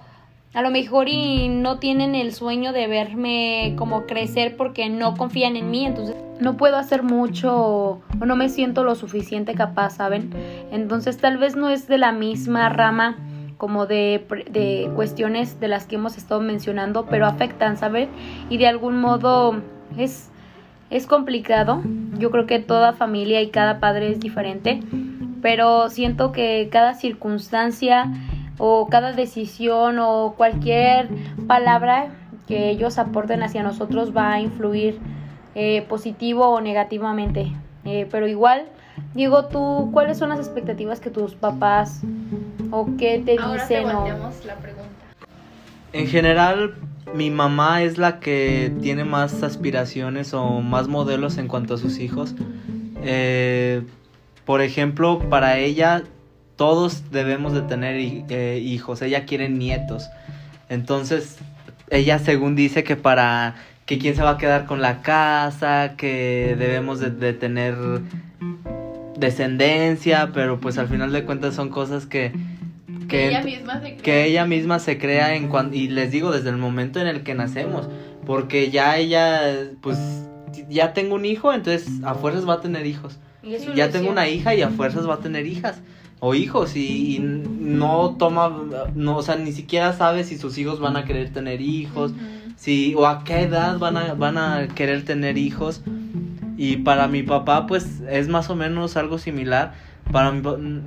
a 0.53 0.61
lo 0.61 0.69
mejor 0.69 1.09
y 1.09 1.49
no 1.49 1.79
tienen 1.79 2.13
el 2.13 2.31
sueño 2.33 2.73
de 2.73 2.87
verme 2.87 3.73
como 3.77 4.05
crecer 4.05 4.55
porque 4.55 4.87
no 4.89 5.15
confían 5.15 5.55
en 5.55 5.71
mí, 5.71 5.85
entonces 5.85 6.15
no 6.39 6.57
puedo 6.57 6.77
hacer 6.77 7.03
mucho 7.03 7.55
o 7.55 8.25
no 8.25 8.35
me 8.35 8.49
siento 8.49 8.83
lo 8.83 8.95
suficiente 8.95 9.55
capaz, 9.55 9.95
¿saben? 9.95 10.31
Entonces 10.71 11.17
tal 11.17 11.37
vez 11.37 11.55
no 11.55 11.69
es 11.69 11.87
de 11.87 11.97
la 11.97 12.11
misma 12.11 12.69
rama 12.69 13.17
como 13.57 13.85
de, 13.85 14.25
de 14.51 14.91
cuestiones 14.95 15.59
de 15.59 15.69
las 15.69 15.87
que 15.87 15.95
hemos 15.95 16.17
estado 16.17 16.41
mencionando, 16.41 17.05
pero 17.05 17.25
afectan, 17.25 17.77
¿saben? 17.77 18.09
Y 18.49 18.57
de 18.57 18.67
algún 18.67 18.99
modo 18.99 19.61
es, 19.97 20.29
es 20.89 21.07
complicado. 21.07 21.81
Yo 22.19 22.29
creo 22.29 22.45
que 22.45 22.59
toda 22.59 22.93
familia 22.93 23.41
y 23.41 23.49
cada 23.49 23.79
padre 23.79 24.11
es 24.11 24.19
diferente, 24.19 24.81
pero 25.41 25.89
siento 25.89 26.31
que 26.31 26.67
cada 26.71 26.93
circunstancia 26.93 28.11
o 28.57 28.87
cada 28.89 29.13
decisión 29.13 29.97
o 29.99 30.33
cualquier 30.37 31.09
palabra 31.47 32.07
que 32.47 32.69
ellos 32.69 32.97
aporten 32.99 33.41
hacia 33.43 33.63
nosotros 33.63 34.15
va 34.15 34.33
a 34.33 34.39
influir 34.41 34.99
eh, 35.55 35.85
positivo 35.87 36.47
o 36.49 36.61
negativamente. 36.61 37.51
Eh, 37.85 38.07
pero 38.11 38.27
igual, 38.27 38.65
Diego, 39.13 39.45
tú, 39.45 39.89
¿cuáles 39.93 40.17
son 40.17 40.29
las 40.29 40.39
expectativas 40.39 40.99
que 40.99 41.09
tus 41.09 41.35
papás 41.35 42.01
o 42.71 42.87
qué 42.97 43.21
te 43.25 43.37
ahora 43.39 43.65
te 43.67 43.73
dicen? 43.75 43.91
o- 43.91 43.99
volteamos 44.01 44.45
la 44.45 44.55
pregunta. 44.55 44.89
En 45.93 46.07
general, 46.07 46.75
mi 47.13 47.29
mamá 47.29 47.83
es 47.83 47.97
la 47.97 48.19
que 48.19 48.71
tiene 48.81 49.03
más 49.03 49.43
aspiraciones 49.43 50.33
o 50.33 50.61
más 50.61 50.87
modelos 50.87 51.37
en 51.37 51.47
cuanto 51.47 51.75
a 51.75 51.77
sus 51.77 51.99
hijos. 51.99 52.33
Eh, 53.03 53.83
por 54.45 54.61
ejemplo, 54.61 55.19
para 55.29 55.57
ella 55.59 56.03
todos 56.63 57.11
debemos 57.11 57.51
de 57.51 57.61
tener 57.63 57.95
eh, 57.97 58.57
hijos, 58.63 59.01
ella 59.01 59.25
quiere 59.25 59.49
nietos. 59.49 60.09
Entonces, 60.69 61.35
ella 61.89 62.19
según 62.19 62.55
dice 62.55 62.85
que 62.85 62.95
para 62.95 63.55
que 63.85 63.97
quién 63.99 64.15
se 64.15 64.21
va 64.23 64.29
a 64.29 64.37
quedar 64.37 64.65
con 64.65 64.81
la 64.81 65.01
casa, 65.01 65.95
que 65.97 66.55
debemos 66.57 67.01
de, 67.01 67.09
de 67.11 67.33
tener 67.33 67.75
descendencia, 69.17 70.29
pero 70.33 70.61
pues 70.61 70.77
al 70.77 70.87
final 70.87 71.11
de 71.11 71.25
cuentas 71.25 71.53
son 71.53 71.67
cosas 71.67 72.05
que 72.05 72.31
Que 73.09 73.27
ella 73.27 73.41
misma 73.43 73.81
se 73.81 73.95
que 73.97 74.01
cree. 74.01 74.25
ella 74.27 74.45
misma 74.45 74.79
se 74.79 74.97
crea 74.97 75.35
en 75.35 75.49
cuan- 75.49 75.73
y 75.73 75.89
les 75.89 76.11
digo 76.11 76.31
desde 76.31 76.49
el 76.49 76.55
momento 76.57 77.01
en 77.01 77.07
el 77.07 77.23
que 77.23 77.33
nacemos, 77.35 77.89
porque 78.25 78.71
ya 78.71 78.95
ella 78.97 79.41
pues 79.81 79.97
ya 80.69 80.93
tengo 80.93 81.15
un 81.15 81.25
hijo, 81.25 81.51
entonces 81.53 81.89
a 82.05 82.13
fuerzas 82.15 82.47
va 82.47 82.53
a 82.53 82.61
tener 82.61 82.85
hijos. 82.85 83.19
Ya 83.75 83.89
tengo 83.89 84.09
una 84.09 84.29
hija 84.29 84.55
y 84.55 84.61
a 84.61 84.69
fuerzas 84.69 85.05
va 85.09 85.15
a 85.15 85.19
tener 85.19 85.45
hijas 85.45 85.81
o 86.25 86.33
hijos 86.35 86.77
y, 86.77 87.17
y 87.17 87.19
no 87.19 88.15
toma 88.17 88.49
no, 88.95 89.17
o 89.17 89.21
sea, 89.21 89.35
ni 89.35 89.51
siquiera 89.51 89.91
sabe 89.91 90.23
si 90.23 90.37
sus 90.37 90.57
hijos 90.57 90.79
van 90.79 90.95
a 90.95 91.03
querer 91.03 91.33
tener 91.33 91.59
hijos, 91.59 92.13
si 92.55 92.95
o 92.95 93.07
a 93.07 93.25
qué 93.25 93.41
edad 93.41 93.77
van 93.77 93.97
a 93.97 94.13
van 94.13 94.37
a 94.37 94.69
querer 94.69 95.03
tener 95.03 95.37
hijos. 95.37 95.81
Y 96.55 96.77
para 96.77 97.09
mi 97.09 97.23
papá 97.23 97.67
pues 97.67 98.01
es 98.09 98.29
más 98.29 98.49
o 98.49 98.55
menos 98.55 98.95
algo 98.95 99.17
similar. 99.17 99.73
Para 100.13 100.31
mi, 100.31 100.41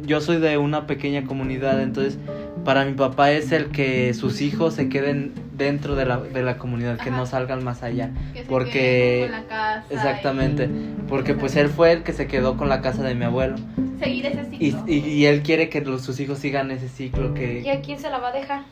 yo 0.07 0.23
soy 0.23 0.39
de 0.39 0.57
una 0.57 0.87
pequeña 0.87 1.27
comunidad, 1.27 1.83
entonces 1.83 2.19
para 2.67 2.85
mi 2.85 2.93
papá 2.93 3.31
es 3.31 3.53
el 3.53 3.67
que 3.71 4.13
sus 4.13 4.43
hijos 4.43 4.75
se 4.75 4.89
queden 4.91 5.33
dentro 5.57 5.95
de 5.95 6.05
la, 6.05 6.19
de 6.19 6.43
la 6.43 6.59
comunidad, 6.59 6.99
que 6.99 7.11
no 7.13 7.25
salgan 7.25 7.63
más 7.65 7.83
allá. 7.83 8.11
Que 8.35 8.41
se 8.43 8.49
porque- 8.49 9.21
con 9.23 9.31
la 9.41 9.45
casa 9.47 9.85
Exactamente, 9.89 10.69
porque 11.09 11.33
pues 11.35 11.55
él 11.57 11.69
fue 11.69 11.93
el 11.93 12.03
que 12.03 12.13
se 12.13 12.27
quedó 12.27 12.57
con 12.59 12.69
la 12.69 12.83
casa 12.83 13.03
de 13.05 13.15
mi 13.15 13.25
abuelo. 13.25 13.55
y 13.97 13.99
seguir 14.05 14.27
ese 14.27 14.49
Y, 14.59 14.71
ciclo. 14.73 14.85
y, 14.89 14.95
y 14.99 15.27
él 15.27 15.43
quiere 15.43 15.69
que 15.71 15.81
los, 15.81 16.03
sus 16.03 16.19
hijos 16.21 16.39
sigan 16.41 16.71
ese 16.73 16.89
ciclo 16.89 17.31
¿Y 17.31 17.63
que 17.63 17.71
a 17.71 17.81
quién 17.81 17.99
se 17.99 18.11
la 18.11 18.19
va 18.19 18.29
a 18.29 18.33
dejar? 18.33 18.63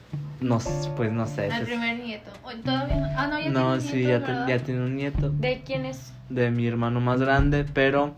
no, 0.40 0.58
pues 0.96 1.10
no 1.12 1.26
sé. 1.26 1.50
Al 1.50 1.62
es- 1.62 1.68
primer 1.68 1.96
nieto. 2.00 2.30
O 2.42 2.50
todavía 2.56 2.96
no. 2.96 3.06
Ah, 3.16 3.26
no, 3.28 3.38
ya 3.40 3.48
no, 3.50 3.78
tiene 3.78 3.92
sí, 3.92 4.02
ya, 4.02 4.18
te- 4.20 4.32
¿verdad? 4.32 4.48
ya 4.48 4.58
tiene 4.58 4.80
un 4.82 4.96
nieto 4.96 5.30
¿De 5.30 5.62
quién 5.64 5.86
es? 5.86 6.12
de 6.28 6.50
mi 6.50 6.66
hermano 6.66 7.00
más 7.00 7.20
grande, 7.20 7.64
pero 7.72 8.12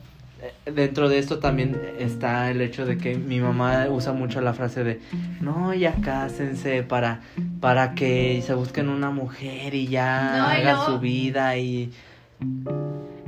dentro 0.67 1.09
de 1.09 1.19
esto 1.19 1.39
también 1.39 1.81
está 1.99 2.51
el 2.51 2.61
hecho 2.61 2.85
de 2.87 2.99
que 2.99 3.17
mi 3.17 3.41
mamá 3.41 3.87
usa 3.89 4.13
mucho 4.13 4.41
la 4.41 4.53
frase 4.53 4.85
de 4.85 5.01
no, 5.41 5.73
ya 5.75 5.95
cásense 5.95 6.83
para, 6.83 7.21
para 7.61 7.95
que 7.95 8.43
se 8.47 8.55
busquen 8.55 8.89
una 8.89 9.11
mujer 9.11 9.75
y 9.75 9.87
ya 9.89 10.55
No, 10.57 10.63
luego- 10.63 10.87
su 10.87 10.99
vida 11.01 11.57
y 11.57 11.91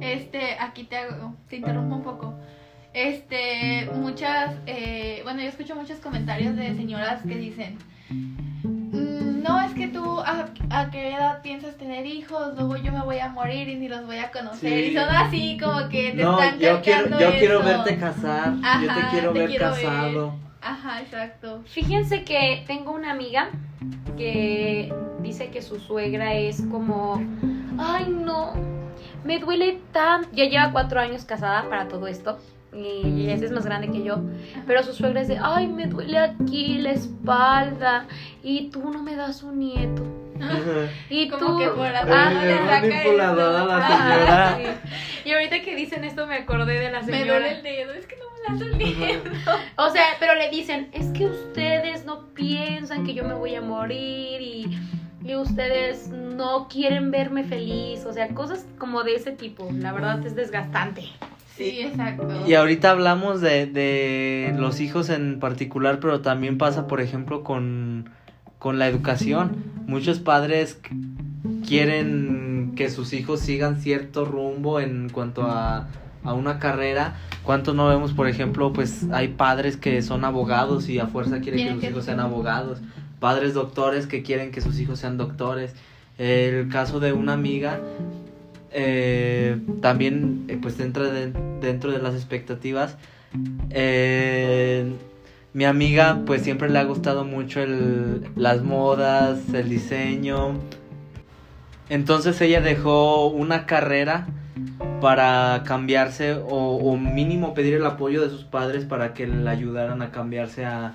Este, 0.01 0.53
aquí 0.61 0.85
te 0.85 0.97
hago, 0.97 1.35
te 1.49 1.57
interrumpo 1.57 1.97
un 1.97 2.03
poco. 2.03 2.35
Este, 2.95 3.89
muchas, 3.95 4.55
eh, 4.67 5.21
bueno, 5.25 5.41
yo 5.43 5.49
escucho 5.49 5.75
muchos 5.77 5.99
comentarios 5.99 6.57
de 6.57 6.75
señoras 6.75 7.23
que 7.23 7.37
dicen, 7.37 7.77
"Mm, 8.11 8.48
no, 9.43 9.61
es 9.61 9.73
que 9.75 9.89
tú 9.89 10.21
a, 10.21 10.47
a 10.71 10.91
qué 10.91 11.15
edad 11.15 11.43
piensas 11.43 11.77
tener 11.77 12.07
hijos, 12.07 12.55
luego 12.57 12.77
yo 12.77 12.93
me 12.93 13.03
voy 13.03 13.19
a 13.19 13.29
morir 13.29 13.69
y 13.69 13.77
ni 13.77 13.89
los 13.89 14.07
voy 14.07 14.19
a 14.19 14.31
conocer. 14.31 14.85
Sí. 14.85 14.91
Y 14.91 14.95
son 14.95 15.09
así 15.09 15.59
como 15.59 15.89
que 15.89 16.13
te 16.13 16.23
no, 16.23 16.39
están 16.41 16.59
yo 16.59 16.81
quiero, 16.83 17.19
yo 17.19 17.31
quiero 17.39 17.63
verte 17.63 17.99
casar, 17.99 18.55
yo 18.83 18.95
te 18.95 19.01
quiero 19.11 19.33
te 19.33 19.39
ver 19.39 19.49
quiero 19.51 19.71
ver. 19.73 19.83
casado. 19.83 20.35
Ajá, 20.61 21.01
exacto. 21.01 21.63
Fíjense 21.67 22.25
que 22.25 22.65
tengo 22.67 22.93
una 22.93 23.13
amiga 23.13 23.51
que 24.17 24.93
dice 25.21 25.51
que 25.51 25.63
su 25.63 25.79
suegra 25.79 26.35
es 26.35 26.63
como, 26.71 27.23
ay 27.79 28.07
no, 28.09 28.53
me 29.25 29.39
duele 29.39 29.81
tanto. 29.93 30.29
Ya 30.33 30.47
lleva 30.47 30.73
cuatro 30.73 31.01
años 31.01 31.25
casada 31.25 31.69
para 31.69 31.89
todo 31.89 32.07
esto 32.07 32.39
y 32.75 33.29
ella 33.31 33.47
es 33.47 33.51
más 33.53 33.65
grande 33.65 33.91
que 33.91 34.03
yo, 34.03 34.19
pero 34.67 34.83
su 34.83 34.93
suegra 34.93 35.21
es 35.23 35.29
de, 35.29 35.39
ay 35.43 35.67
me 35.69 35.87
duele 35.87 36.19
aquí 36.19 36.79
la 36.79 36.93
espalda 36.93 38.07
y 38.43 38.69
tú 38.71 38.91
no 38.91 39.03
me 39.03 39.17
das 39.17 39.43
un 39.43 39.59
nieto. 39.59 40.03
Y 41.11 41.29
Como 41.29 41.47
tú... 41.47 41.59
que 41.59 41.67
por 41.69 41.87
Ah, 41.87 42.31
le 42.45 42.59
saca 42.59 42.87
la 43.13 43.33
señora. 43.33 44.59
Y 45.25 45.33
ahorita 45.33 45.63
que 45.63 45.75
dicen 45.75 46.05
esto 46.05 46.27
me 46.27 46.37
acordé 46.37 46.79
de 46.79 46.91
la 46.93 47.01
Me 47.01 47.07
señora. 47.07 47.41
duele 47.41 47.57
el 47.57 47.63
dedo, 47.63 47.93
es 47.95 48.07
que 48.07 48.17
no 48.17 48.55
me 48.55 48.59
da 48.61 48.65
doliendo. 48.67 49.31
O 49.77 49.91
sea, 49.91 50.05
pero 50.21 50.35
le 50.37 50.49
dicen, 50.51 50.89
es 50.93 51.07
que 51.09 51.27
ustedes 51.27 52.05
no 52.05 52.27
piensan 52.35 53.05
que 53.05 53.15
yo 53.15 53.25
me 53.25 53.35
voy 53.35 53.55
a 53.57 53.61
morir 53.61 54.41
y, 54.41 54.79
y 55.25 55.35
ustedes 55.35 56.09
no 56.09 56.69
quieren 56.69 57.11
verme 57.11 57.43
feliz. 57.43 58.05
O 58.07 58.13
sea, 58.13 58.29
cosas 58.29 58.65
como 58.79 59.03
de 59.03 59.17
ese 59.17 59.33
tipo. 59.33 59.69
La 59.73 59.93
verdad 59.93 60.25
es 60.25 60.37
desgastante. 60.37 61.09
Sí, 61.59 61.81
exacto. 61.81 62.29
Y 62.47 62.55
ahorita 62.55 62.93
hablamos 62.93 63.41
de, 63.41 63.67
de 63.67 64.55
los 64.57 64.79
hijos 64.81 65.11
en 65.11 65.41
particular, 65.41 65.99
pero 66.01 66.21
también 66.21 66.57
pasa, 66.57 66.87
por 66.87 67.01
ejemplo, 67.01 67.43
con, 67.43 68.11
con 68.61 68.79
la 68.79 68.87
educación. 68.87 69.57
Muchos 69.89 70.21
padres 70.21 70.79
quieren 71.67 72.75
que 72.77 72.89
sus 72.91 73.13
hijos 73.13 73.41
sigan 73.41 73.81
cierto 73.81 74.25
rumbo 74.25 74.79
en 74.79 75.09
cuanto 75.09 75.43
a, 75.43 75.89
a 76.23 76.33
una 76.33 76.61
carrera. 76.61 77.17
¿Cuántos 77.43 77.75
no 77.75 77.89
vemos, 77.89 78.13
por 78.13 78.29
ejemplo, 78.29 78.73
pues 78.73 79.07
hay 79.13 79.27
padres 79.29 79.77
que 79.77 80.01
son 80.03 80.25
abogados 80.25 80.89
y 80.89 81.01
a 81.01 81.09
fuerza 81.09 81.41
quieren 81.41 81.67
que 81.67 81.75
sus 81.75 81.91
hijos 81.91 82.05
sean 82.05 82.21
abogados? 82.21 82.79
Padres 83.19 83.53
doctores 83.53 84.07
que 84.07 84.23
quieren 84.23 84.53
que 84.53 84.61
sus 84.61 84.79
hijos 84.79 85.01
sean 85.01 85.17
doctores. 85.17 85.75
El 86.19 86.69
caso 86.69 87.01
de 87.01 87.13
una 87.13 87.33
amiga 87.33 87.81
eh, 88.73 89.59
también 89.81 90.45
eh, 90.49 90.59
pues 90.61 90.79
entra 90.81 91.05
de- 91.05 91.33
dentro 91.61 91.91
de 91.91 91.99
las 91.99 92.15
expectativas. 92.15 92.97
Eh, 93.71 94.93
mi 95.53 95.65
amiga 95.65 96.23
pues 96.27 96.43
siempre 96.43 96.69
le 96.71 96.79
ha 96.79 96.85
gustado 96.85 97.25
mucho 97.25 97.61
el, 97.61 98.23
las 98.37 98.63
modas, 98.63 99.39
el 99.53 99.69
diseño. 99.69 100.55
Entonces 101.89 102.41
ella 102.41 102.61
dejó 102.61 103.29
una 103.29 103.67
carrera 103.67 104.27
para 105.01 105.63
cambiarse 105.65 106.37
o, 106.49 106.97
mínimo 106.97 107.55
pedir 107.55 107.75
el 107.75 107.87
apoyo 107.87 108.21
de 108.21 108.31
sus 108.31 108.45
padres 108.45 108.85
para 108.85 109.15
que 109.15 109.27
le 109.27 109.49
ayudaran 109.49 110.03
a 110.03 110.11
cambiarse 110.11 110.65
a, 110.65 110.95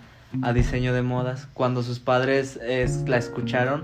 diseño 0.54 0.94
de 0.94 1.02
modas. 1.04 1.48
Cuando 1.54 1.84
sus 1.84 2.00
padres 2.00 2.58
es- 2.58 3.08
la 3.08 3.18
escucharon, 3.18 3.84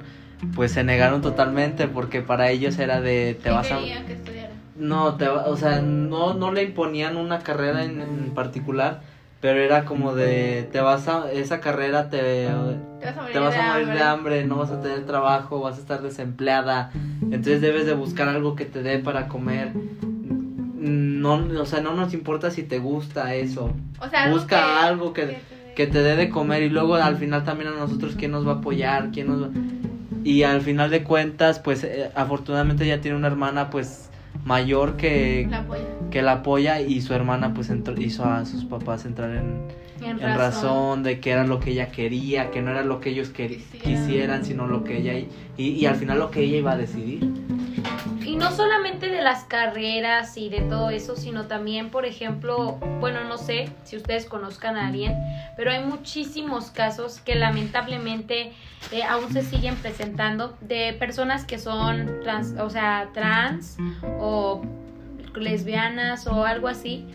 pues 0.55 0.71
se 0.71 0.83
negaron 0.83 1.21
totalmente 1.21 1.87
porque 1.87 2.21
para 2.21 2.49
ellos 2.49 2.77
era 2.79 3.01
de 3.01 3.33
te 3.35 3.43
¿Qué 3.43 3.49
vas 3.49 3.71
a 3.71 3.79
que 3.79 4.13
estudiara? 4.13 4.49
no, 4.75 5.15
te 5.15 5.27
va- 5.27 5.45
o 5.47 5.55
sea, 5.57 5.81
no, 5.81 6.33
no 6.33 6.51
le 6.51 6.63
imponían 6.63 7.17
una 7.17 7.39
carrera 7.39 7.83
en, 7.83 7.99
en 8.01 8.31
particular, 8.33 9.01
pero 9.41 9.59
era 9.59 9.83
como 9.85 10.15
de, 10.15 10.67
te 10.71 10.79
vas 10.81 11.07
a, 11.07 11.31
esa 11.31 11.59
carrera 11.59 12.09
te, 12.09 12.47
Te 12.47 13.05
vas 13.05 13.17
a 13.17 13.21
morir, 13.21 13.39
vas 13.41 13.53
de, 13.53 13.59
a 13.59 13.63
morir 13.63 13.83
hambre. 13.85 13.97
de 13.97 14.03
hambre, 14.03 14.45
no 14.45 14.55
vas 14.57 14.71
a 14.71 14.81
tener 14.81 15.05
trabajo, 15.05 15.59
vas 15.59 15.77
a 15.77 15.79
estar 15.81 16.01
desempleada, 16.01 16.91
entonces 17.21 17.61
debes 17.61 17.85
de 17.85 17.93
buscar 17.93 18.29
algo 18.29 18.55
que 18.55 18.65
te 18.65 18.81
dé 18.81 18.99
para 18.99 19.27
comer. 19.27 19.71
No, 20.81 21.33
o 21.59 21.65
sea, 21.65 21.81
no 21.81 21.93
nos 21.93 22.13
importa 22.13 22.51
si 22.51 22.63
te 22.63 22.79
gusta 22.79 23.35
eso, 23.35 23.73
O 23.99 24.07
sea, 24.07 24.23
algo 24.23 24.35
busca 24.35 24.55
que- 24.57 24.87
algo 24.87 25.13
que, 25.13 25.25
te- 25.25 25.41
que 25.75 25.87
te 25.87 26.01
dé 26.01 26.15
de 26.15 26.29
comer 26.29 26.63
y 26.63 26.69
luego 26.69 26.95
al 26.95 27.17
final 27.17 27.43
también 27.43 27.69
a 27.71 27.75
nosotros 27.77 28.15
quién 28.17 28.31
nos 28.31 28.47
va 28.47 28.53
a 28.53 28.55
apoyar, 28.55 29.09
quién 29.11 29.27
nos 29.27 29.43
va... 29.43 29.49
Y 30.23 30.43
al 30.43 30.61
final 30.61 30.89
de 30.89 31.03
cuentas, 31.03 31.59
pues 31.59 31.83
eh, 31.83 32.09
afortunadamente 32.15 32.85
ya 32.85 33.01
tiene 33.01 33.17
una 33.17 33.27
hermana 33.27 33.69
pues 33.69 34.09
mayor 34.45 34.95
que, 34.97 35.47
la 35.49 35.59
apoya. 35.59 35.83
que 36.11 36.21
la 36.21 36.31
apoya 36.33 36.81
y 36.81 37.01
su 37.01 37.13
hermana 37.13 37.53
pues 37.53 37.69
entró- 37.69 37.99
hizo 37.99 38.25
a 38.25 38.45
sus 38.45 38.65
papás 38.65 39.05
entrar 39.05 39.31
en, 39.31 39.63
En, 40.01 40.21
en 40.21 40.37
razón. 40.37 41.03
de 41.03 41.19
que 41.19 41.31
era 41.31 41.45
lo 41.45 41.59
que 41.59 41.71
ella 41.71 41.89
quería, 41.89 42.51
que 42.51 42.61
no 42.61 42.71
era 42.71 42.83
lo 42.83 42.99
que 42.99 43.09
ellos 43.09 43.29
Quisieran. 43.29 43.79
quisieran, 43.81 44.45
sino 44.45 44.67
lo 44.67 44.83
que 44.83 44.97
ella... 44.99 45.13
Y, 45.57 45.63
y 45.69 45.85
al 45.85 45.95
final 45.95 46.19
lo 46.19 46.31
que 46.31 46.41
ella 46.41 46.57
iba 46.57 46.71
a 46.73 46.77
decidir. 46.77 47.27
Y 48.25 48.35
no 48.35 48.51
solamente 48.51 48.88
las 49.21 49.43
carreras 49.43 50.37
y 50.37 50.49
de 50.49 50.61
todo 50.61 50.89
eso, 50.89 51.15
sino 51.15 51.45
también, 51.45 51.89
por 51.89 52.05
ejemplo, 52.05 52.77
bueno, 52.99 53.23
no 53.23 53.37
sé 53.37 53.69
si 53.83 53.97
ustedes 53.97 54.25
conozcan 54.25 54.77
a 54.77 54.87
alguien, 54.87 55.15
pero 55.55 55.71
hay 55.71 55.83
muchísimos 55.83 56.71
casos 56.71 57.19
que 57.19 57.35
lamentablemente 57.35 58.53
eh, 58.91 59.03
aún 59.03 59.31
se 59.31 59.43
siguen 59.43 59.75
presentando 59.75 60.57
de 60.61 60.93
personas 60.93 61.45
que 61.45 61.57
son 61.59 62.21
trans, 62.23 62.53
o 62.59 62.69
sea, 62.69 63.09
trans 63.13 63.77
o 64.19 64.61
lesbianas 65.35 66.27
o 66.27 66.43
algo 66.45 66.67
así. 66.67 67.05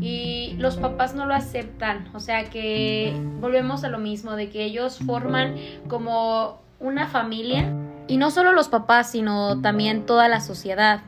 Y 0.00 0.56
los 0.58 0.76
papás 0.76 1.14
no 1.14 1.24
lo 1.24 1.34
aceptan, 1.34 2.08
o 2.14 2.20
sea 2.20 2.50
que 2.50 3.14
volvemos 3.40 3.84
a 3.84 3.88
lo 3.88 3.98
mismo, 3.98 4.32
de 4.32 4.50
que 4.50 4.64
ellos 4.64 4.98
forman 5.06 5.54
como 5.88 6.60
una 6.80 7.06
familia 7.06 7.72
y 8.06 8.16
no 8.16 8.30
solo 8.30 8.52
los 8.52 8.68
papás, 8.68 9.10
sino 9.10 9.60
también 9.60 10.04
toda 10.04 10.28
la 10.28 10.40
sociedad. 10.40 11.02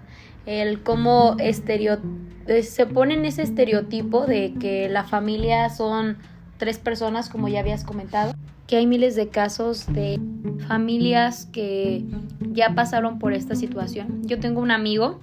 El 0.46 0.82
cómo 0.82 1.36
estereo 1.38 1.98
eh, 2.46 2.62
se 2.62 2.86
pone 2.86 3.14
en 3.14 3.24
ese 3.24 3.42
estereotipo 3.42 4.26
de 4.26 4.54
que 4.54 4.88
la 4.88 5.04
familia 5.04 5.68
son 5.68 6.16
tres 6.58 6.78
personas, 6.78 7.28
como 7.28 7.48
ya 7.48 7.60
habías 7.60 7.84
comentado. 7.84 8.32
Que 8.66 8.76
hay 8.76 8.86
miles 8.86 9.14
de 9.14 9.28
casos 9.28 9.86
de 9.92 10.20
familias 10.66 11.46
que 11.46 12.04
ya 12.52 12.74
pasaron 12.74 13.18
por 13.18 13.32
esta 13.32 13.54
situación. 13.54 14.22
Yo 14.24 14.40
tengo 14.40 14.60
un 14.60 14.70
amigo 14.70 15.20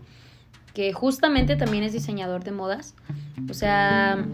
que 0.74 0.92
justamente 0.94 1.56
también 1.56 1.84
es 1.84 1.94
diseñador 1.94 2.44
de 2.44 2.52
modas. 2.52 2.96
O 3.50 3.54
sea, 3.54 4.26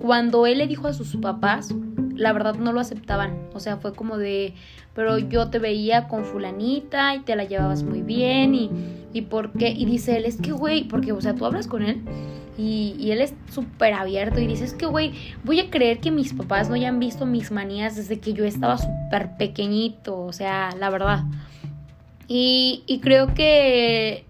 cuando 0.00 0.46
él 0.46 0.58
le 0.58 0.66
dijo 0.66 0.88
a 0.88 0.92
sus 0.92 1.16
papás, 1.16 1.74
la 2.16 2.32
verdad 2.32 2.54
no 2.54 2.72
lo 2.72 2.80
aceptaban. 2.80 3.48
O 3.54 3.60
sea, 3.60 3.76
fue 3.76 3.94
como 3.94 4.18
de, 4.18 4.54
pero 4.94 5.18
yo 5.18 5.50
te 5.50 5.58
veía 5.58 6.08
con 6.08 6.24
fulanita 6.24 7.14
y 7.14 7.20
te 7.20 7.36
la 7.36 7.44
llevabas 7.44 7.82
muy 7.82 8.02
bien 8.02 8.54
y, 8.54 8.70
y 9.12 9.22
por 9.22 9.52
qué. 9.52 9.70
Y 9.70 9.84
dice 9.84 10.16
él, 10.16 10.24
es 10.24 10.36
que, 10.36 10.52
güey, 10.52 10.84
porque, 10.84 11.12
o 11.12 11.20
sea, 11.20 11.34
tú 11.34 11.46
hablas 11.46 11.66
con 11.66 11.82
él 11.82 12.02
y, 12.58 12.94
y 12.98 13.12
él 13.12 13.20
es 13.20 13.34
súper 13.50 13.94
abierto 13.94 14.40
y 14.40 14.46
dice, 14.46 14.64
es 14.64 14.74
que, 14.74 14.86
güey, 14.86 15.12
voy 15.44 15.60
a 15.60 15.70
creer 15.70 16.00
que 16.00 16.10
mis 16.10 16.34
papás 16.34 16.68
no 16.68 16.74
hayan 16.74 16.98
visto 17.00 17.24
mis 17.26 17.50
manías 17.50 17.96
desde 17.96 18.20
que 18.20 18.34
yo 18.34 18.44
estaba 18.44 18.78
súper 18.78 19.36
pequeñito, 19.36 20.20
o 20.20 20.32
sea, 20.32 20.70
la 20.78 20.90
verdad. 20.90 21.24
Y, 22.28 22.82
y 22.86 23.00
creo 23.00 23.34
que 23.34 24.24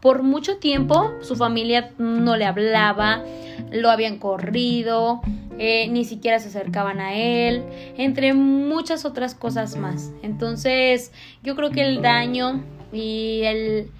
por 0.00 0.22
mucho 0.22 0.58
tiempo 0.58 1.12
su 1.22 1.34
familia 1.34 1.90
no 1.98 2.36
le 2.36 2.44
hablaba, 2.44 3.24
lo 3.72 3.90
habían 3.90 4.18
corrido, 4.18 5.22
eh, 5.58 5.88
ni 5.88 6.04
siquiera 6.04 6.38
se 6.38 6.48
acercaban 6.48 7.00
a 7.00 7.14
él, 7.14 7.62
entre 7.96 8.34
muchas 8.34 9.04
otras 9.04 9.34
cosas 9.34 9.76
más. 9.76 10.12
Entonces 10.22 11.12
yo 11.42 11.54
creo 11.56 11.70
que 11.70 11.82
el 11.82 12.02
daño 12.02 12.62
y 12.92 13.42
el, 13.44 13.90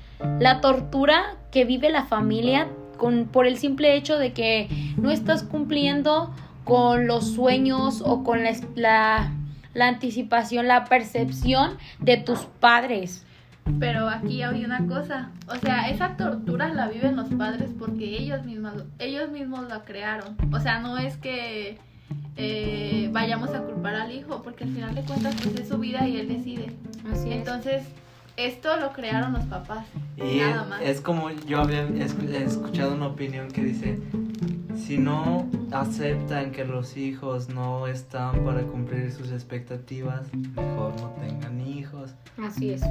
la 0.41 0.61
tortura 0.61 1.37
que 1.51 1.65
vive 1.65 1.91
la 1.91 2.05
familia 2.05 2.69
con, 2.97 3.27
por 3.27 3.47
el 3.47 3.59
simple 3.59 3.97
hecho 3.97 4.19
de 4.19 4.33
que 4.33 4.69
no 4.97 5.11
estás 5.11 5.43
cumpliendo 5.43 6.35
con 6.65 7.07
los 7.07 7.33
sueños 7.33 8.03
o 8.05 8.25
con 8.25 8.43
la, 8.43 8.53
la, 8.75 9.33
la 9.75 9.89
anticipación, 9.89 10.67
la 10.67 10.85
percepción 10.85 11.77
de 12.01 12.17
tus 12.17 12.41
padres. 12.61 13.25
Pero 13.81 14.09
aquí 14.09 14.43
hay 14.43 14.65
una 14.65 14.87
cosa, 14.87 15.31
o 15.49 15.57
sea, 15.57 15.89
esa 15.89 16.17
tortura 16.17 16.69
la 16.69 16.89
viven 16.89 17.17
los 17.17 17.29
padres 17.31 17.71
porque 17.79 18.19
ellos 18.19 18.45
mismos, 18.45 18.73
ellos 18.99 19.31
mismos 19.31 19.67
la 19.69 19.85
crearon. 19.85 20.37
O 20.53 20.61
sea, 20.61 20.81
no 20.81 20.99
es 20.99 21.17
que 21.17 21.79
eh, 22.37 23.09
vayamos 23.13 23.51
a 23.51 23.63
culpar 23.63 23.95
al 23.95 24.13
hijo, 24.13 24.43
porque 24.43 24.65
al 24.65 24.71
final 24.71 24.95
de 24.95 25.03
cuentas 25.03 25.35
pues 25.43 25.57
es 25.61 25.69
su 25.69 25.79
vida 25.79 26.07
y 26.07 26.17
él 26.19 26.29
decide. 26.29 26.73
Así 27.11 27.31
es. 27.31 27.37
Entonces, 27.37 27.85
esto 28.37 28.77
lo 28.77 28.93
crearon 28.93 29.33
los 29.33 29.45
papás. 29.45 29.87
Y 30.17 30.39
nada 30.41 30.65
más. 30.65 30.83
es 30.83 31.01
como 31.01 31.31
yo 31.31 31.61
había 31.61 31.87
escu- 31.89 32.29
escuchado 32.31 32.95
una 32.95 33.07
opinión 33.07 33.49
que 33.51 33.63
dice, 33.65 33.99
si 34.77 34.99
no 34.99 35.49
aceptan 35.73 36.53
que 36.53 36.65
los 36.65 36.97
hijos 36.97 37.49
no 37.49 37.87
están 37.87 38.45
para 38.45 38.63
cumplir 38.63 39.13
sus 39.13 39.31
expectativas, 39.31 40.33
mejor 40.35 40.95
no 41.01 41.11
tengan 41.21 41.61
hijos. 41.67 42.15
Así 42.43 42.71
es. 42.71 42.83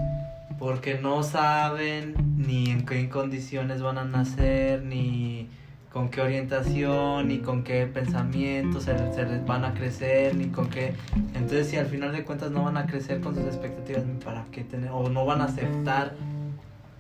Porque 0.58 1.00
no 1.00 1.24
saben 1.24 2.16
ni 2.38 2.70
en 2.70 2.86
qué 2.86 3.10
condiciones 3.10 3.82
van 3.82 3.98
a 3.98 4.06
nacer, 4.06 4.84
ni 4.84 5.50
con 5.92 6.10
qué 6.10 6.22
orientación, 6.22 7.28
ni 7.28 7.40
con 7.40 7.64
qué 7.64 7.86
pensamientos 7.86 8.84
se, 8.84 9.14
se 9.14 9.24
les 9.26 9.46
van 9.46 9.64
a 9.64 9.74
crecer, 9.74 10.36
ni 10.36 10.48
con 10.48 10.70
qué... 10.70 10.96
Entonces 11.36 11.68
si 11.68 11.78
al 11.78 11.86
final 11.86 12.12
de 12.12 12.24
cuentas 12.24 12.50
no 12.50 12.64
van 12.64 12.78
a 12.78 12.88
crecer 12.88 13.22
con 13.22 13.36
sus 13.36 13.46
expectativas, 13.46 14.04
¿para 14.24 14.46
qué 14.52 14.64
tener? 14.64 14.90
O 14.92 15.10
no 15.10 15.26
van 15.26 15.42
a 15.42 15.46
aceptar 15.46 16.16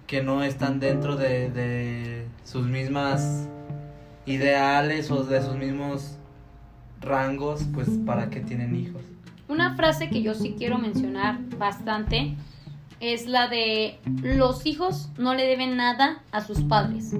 que 0.05 0.21
no 0.21 0.43
están 0.43 0.79
dentro 0.79 1.15
de, 1.15 1.49
de 1.49 2.27
sus 2.43 2.67
mismas 2.67 3.49
ideales 4.25 5.11
o 5.11 5.23
de 5.23 5.41
sus 5.41 5.55
mismos 5.55 6.17
rangos, 7.01 7.63
pues 7.73 7.89
¿para 8.05 8.29
qué 8.29 8.39
tienen 8.39 8.75
hijos? 8.75 9.01
Una 9.47 9.75
frase 9.75 10.09
que 10.09 10.21
yo 10.21 10.33
sí 10.33 10.55
quiero 10.57 10.77
mencionar 10.77 11.37
bastante 11.57 12.35
es 12.99 13.27
la 13.27 13.49
de 13.49 13.99
los 14.21 14.65
hijos 14.65 15.09
no 15.17 15.33
le 15.33 15.45
deben 15.45 15.75
nada 15.75 16.23
a 16.31 16.41
sus 16.41 16.61
padres. 16.61 17.13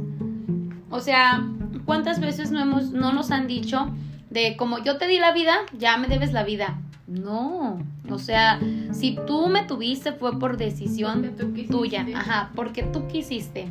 O 0.90 1.00
sea, 1.02 1.46
¿cuántas 1.86 2.22
veces 2.22 2.52
no 2.52 2.62
hemos 2.62 2.92
no 2.92 3.12
nos 3.12 3.32
han 3.32 3.48
dicho 3.48 3.94
de 4.30 4.56
como 4.56 4.80
yo 4.80 4.98
te 4.98 5.08
di 5.08 5.20
la 5.20 5.34
vida, 5.34 5.54
ya 5.78 5.98
me 5.98 6.08
debes 6.08 6.32
la 6.32 6.44
vida? 6.44 6.80
No, 7.06 7.80
o 8.10 8.18
sea, 8.18 8.60
si 8.92 9.18
tú 9.28 9.48
me 9.48 9.64
tuviste 9.64 10.14
fue 10.14 10.40
por 10.40 10.56
decisión 10.56 11.36
tuya, 11.70 12.06
ajá, 12.16 12.52
porque 12.56 12.84
tú 12.84 13.08
quisiste. 13.08 13.70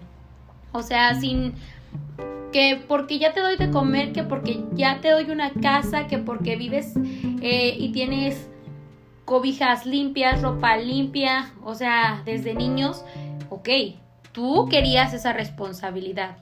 O 0.73 0.83
sea, 0.83 1.14
sin 1.14 1.55
que 2.53 2.83
porque 2.87 3.19
ya 3.19 3.33
te 3.33 3.41
doy 3.41 3.57
de 3.57 3.71
comer, 3.71 4.12
que 4.12 4.23
porque 4.23 4.61
ya 4.73 5.01
te 5.01 5.11
doy 5.11 5.31
una 5.31 5.51
casa, 5.51 6.07
que 6.07 6.19
porque 6.19 6.57
vives 6.57 6.93
eh, 7.41 7.75
y 7.79 7.91
tienes 7.93 8.49
cobijas 9.25 9.87
limpias, 9.87 10.43
ropa 10.43 10.77
limpia, 10.77 11.53
o 11.65 11.75
sea, 11.75 12.23
desde 12.25 12.55
niños, 12.55 13.05
ok, 13.49 13.69
tú 14.33 14.69
querías 14.71 15.15
esa 15.15 15.33
responsabilidad. 15.33 16.37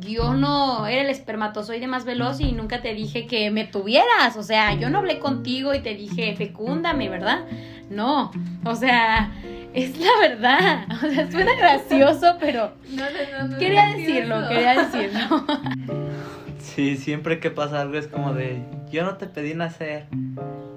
Yo 0.00 0.34
no 0.34 0.86
era 0.86 1.02
el 1.02 1.08
espermatozoide 1.08 1.86
más 1.86 2.04
veloz 2.04 2.40
y 2.40 2.52
nunca 2.52 2.82
te 2.82 2.92
dije 2.92 3.26
que 3.26 3.50
me 3.50 3.64
tuvieras, 3.64 4.36
o 4.36 4.42
sea, 4.42 4.74
yo 4.74 4.90
no 4.90 4.98
hablé 4.98 5.18
contigo 5.18 5.74
y 5.74 5.80
te 5.80 5.94
dije, 5.94 6.36
fecúndame, 6.36 7.08
¿verdad? 7.08 7.46
No, 7.90 8.30
o 8.64 8.74
sea, 8.74 9.30
es 9.74 9.98
la 9.98 10.10
verdad, 10.20 10.86
o 11.04 11.08
sea, 11.08 11.30
suena 11.30 11.54
gracioso, 11.56 12.36
pero 12.40 12.72
No, 12.90 13.04
no, 13.04 13.42
no, 13.42 13.48
no, 13.48 13.58
quería 13.58 13.94
decirlo, 13.94 14.48
quería 14.48 14.84
decirlo. 14.84 15.46
Sí, 16.58 16.96
siempre 16.98 17.40
que 17.40 17.50
pasa 17.50 17.80
algo 17.80 17.96
es 17.96 18.06
como 18.06 18.34
de, 18.34 18.60
yo 18.90 19.02
no 19.04 19.14
te 19.14 19.26
pedí 19.26 19.54
nacer. 19.54 20.06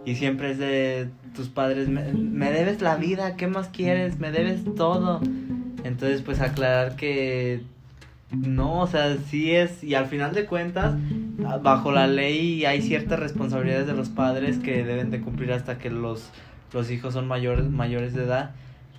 Y 0.06 0.16
siempre 0.16 0.52
es 0.52 0.58
de 0.58 1.10
tus 1.36 1.50
padres, 1.50 1.90
me, 1.90 2.14
me 2.14 2.52
debes 2.52 2.82
la 2.82 2.96
vida, 2.96 3.36
¿qué 3.36 3.48
más 3.48 3.68
quieres? 3.68 4.18
Me 4.18 4.32
debes 4.32 4.64
todo. 4.76 5.20
Entonces, 5.84 6.22
pues 6.22 6.40
aclarar 6.40 6.96
que 6.96 7.64
no, 8.32 8.82
o 8.82 8.88
sea, 8.88 9.18
sí 9.30 9.56
es, 9.56 9.84
y 9.84 9.96
al 9.96 10.06
final 10.06 10.34
de 10.34 10.46
cuentas, 10.46 10.96
bajo 11.64 11.92
la 11.92 12.06
ley 12.06 12.64
hay 12.66 12.82
ciertas 12.82 13.20
responsabilidades 13.20 13.88
de 13.88 13.94
los 13.94 14.10
padres 14.10 14.60
que 14.60 14.84
deben 14.84 15.10
de 15.10 15.20
cumplir 15.22 15.52
hasta 15.52 15.80
que 15.80 15.90
los, 15.90 16.30
los 16.74 16.90
hijos 16.92 17.14
son 17.14 17.28
mayores, 17.28 17.70
mayores 17.70 18.14
de 18.14 18.24
edad. 18.24 18.52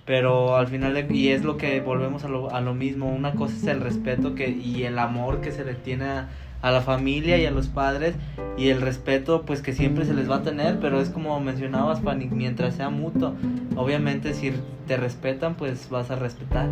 Pero 0.05 0.55
al 0.57 0.67
final, 0.67 0.93
de- 0.95 1.07
y 1.13 1.29
es 1.29 1.43
lo 1.43 1.57
que 1.57 1.79
volvemos 1.79 2.23
a 2.23 2.27
lo, 2.27 2.53
a 2.53 2.59
lo 2.61 2.73
mismo, 2.73 3.07
una 3.13 3.33
cosa 3.33 3.55
es 3.55 3.67
el 3.67 3.81
respeto 3.81 4.33
que, 4.35 4.49
y 4.49 4.83
el 4.83 4.97
amor 4.97 5.41
que 5.41 5.51
se 5.51 5.63
le 5.63 5.75
tiene 5.75 6.05
a, 6.05 6.29
a 6.63 6.71
la 6.71 6.81
familia 6.81 7.37
y 7.37 7.45
a 7.45 7.51
los 7.51 7.67
padres, 7.67 8.15
y 8.57 8.69
el 8.69 8.81
respeto 8.81 9.43
pues 9.43 9.61
que 9.61 9.73
siempre 9.73 10.05
se 10.05 10.13
les 10.15 10.29
va 10.29 10.37
a 10.37 10.41
tener, 10.41 10.79
pero 10.79 10.99
es 10.99 11.09
como 11.09 11.39
mencionabas, 11.39 12.01
Fanny, 12.01 12.25
mientras 12.25 12.75
sea 12.75 12.89
mutuo. 12.89 13.35
Obviamente 13.75 14.33
si 14.33 14.51
te 14.87 14.97
respetan, 14.97 15.53
pues 15.55 15.89
vas 15.89 16.09
a 16.09 16.15
respetar. 16.15 16.67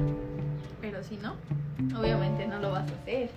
Pero 0.81 1.03
si 1.03 1.17
no, 1.17 1.35
obviamente 1.99 2.47
no 2.47 2.59
lo 2.59 2.71
vas 2.71 2.89
a 2.91 2.95
hacer. 3.01 3.29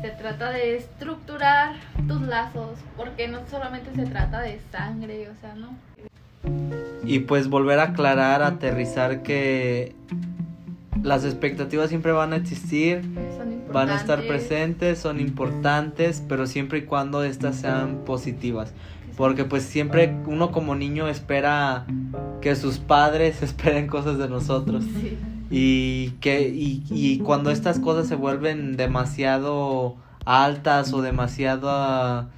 Se 0.00 0.08
trata 0.10 0.50
de 0.50 0.76
estructurar 0.76 1.74
tus 2.08 2.22
lazos, 2.22 2.78
porque 2.96 3.28
no 3.28 3.40
solamente 3.50 3.94
se 3.94 4.06
trata 4.06 4.40
de 4.40 4.60
sangre, 4.72 5.28
o 5.28 5.34
sea, 5.40 5.54
no. 5.54 5.70
Y 7.04 7.20
pues 7.20 7.48
volver 7.48 7.78
a 7.78 7.84
aclarar, 7.84 8.42
aterrizar 8.42 9.22
que 9.22 9.94
las 11.02 11.24
expectativas 11.24 11.88
siempre 11.88 12.12
van 12.12 12.32
a 12.32 12.36
existir, 12.36 13.02
van 13.72 13.90
a 13.90 13.96
estar 13.96 14.26
presentes, 14.26 14.98
son 14.98 15.20
importantes, 15.20 16.22
pero 16.28 16.46
siempre 16.46 16.80
y 16.80 16.82
cuando 16.82 17.24
estas 17.24 17.56
sean 17.56 18.04
positivas. 18.04 18.72
Porque 19.16 19.44
pues 19.44 19.64
siempre 19.64 20.14
uno 20.26 20.52
como 20.52 20.74
niño 20.74 21.08
espera 21.08 21.86
que 22.40 22.56
sus 22.56 22.78
padres 22.78 23.42
esperen 23.42 23.86
cosas 23.86 24.18
de 24.18 24.28
nosotros. 24.28 24.84
Sí. 24.84 25.18
Y 25.50 26.10
que 26.20 26.48
y, 26.48 26.82
y 26.88 27.18
cuando 27.18 27.50
estas 27.50 27.78
cosas 27.78 28.06
se 28.06 28.14
vuelven 28.14 28.76
demasiado 28.76 29.96
altas 30.24 30.92
o 30.94 31.02
demasiado 31.02 32.28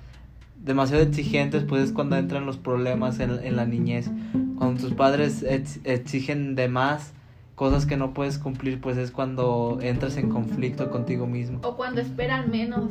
demasiado 0.65 1.03
exigentes, 1.03 1.65
pues 1.65 1.83
es 1.85 1.93
cuando 1.93 2.17
entran 2.17 2.47
los 2.47 2.57
problemas 2.57 3.21
en, 3.21 3.31
en 3.43 3.57
la 3.57 3.67
niñez. 3.67 4.11
Cuando 4.59 4.81
tus 4.81 4.95
padres 4.95 5.43
ex- 5.43 5.81
exigen 5.85 6.55
de 6.55 6.69
más 6.69 7.13
cosas 7.55 7.87
que 7.87 7.97
no 7.97 8.15
puedes 8.15 8.39
cumplir, 8.39 8.81
pues 8.81 8.97
es 8.97 9.11
cuando 9.11 9.79
entras 9.83 10.17
en 10.17 10.29
conflicto 10.31 10.91
contigo 10.91 11.27
mismo. 11.27 11.61
O 11.63 11.77
cuando 11.77 12.01
esperan 12.01 12.51
menos, 12.51 12.91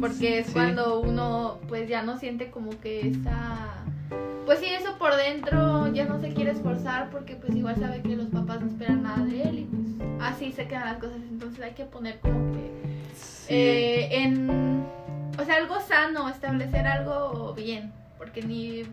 porque 0.00 0.38
es 0.40 0.46
Sí. 0.46 0.52
cuando 0.52 1.00
uno 1.00 1.58
pues 1.68 1.88
ya 1.88 2.02
no 2.02 2.18
siente 2.18 2.50
como 2.50 2.70
que 2.80 3.08
esa... 3.08 3.70
Pues 4.46 4.58
sí, 4.58 4.66
eso 4.66 4.98
por 4.98 5.16
dentro 5.16 5.90
ya 5.94 6.04
no 6.04 6.20
se 6.20 6.28
quiere 6.34 6.50
esforzar 6.50 7.08
porque 7.10 7.34
pues 7.34 7.56
igual 7.56 7.76
sabe 7.76 8.02
que 8.02 8.14
los 8.14 8.26
papás 8.26 8.60
no 8.60 8.66
esperan 8.66 9.02
nada 9.02 9.24
de 9.24 9.42
él 9.42 9.58
y 9.60 9.64
pues 9.64 10.08
así 10.20 10.52
se 10.52 10.66
quedan 10.68 10.84
las 10.84 10.98
cosas. 10.98 11.16
Entonces 11.30 11.64
hay 11.64 11.72
que 11.72 11.84
poner 11.84 12.18
como 12.20 12.52
que 12.52 12.70
Sí. 13.16 13.46
eh, 13.54 14.08
en... 14.22 14.84
O 15.38 15.44
sea, 15.44 15.56
algo 15.56 15.80
sano, 15.80 16.28
establecer 16.28 16.86
algo 16.86 17.54
bien, 17.54 17.92
porque 18.18 18.42
ni 18.42 18.84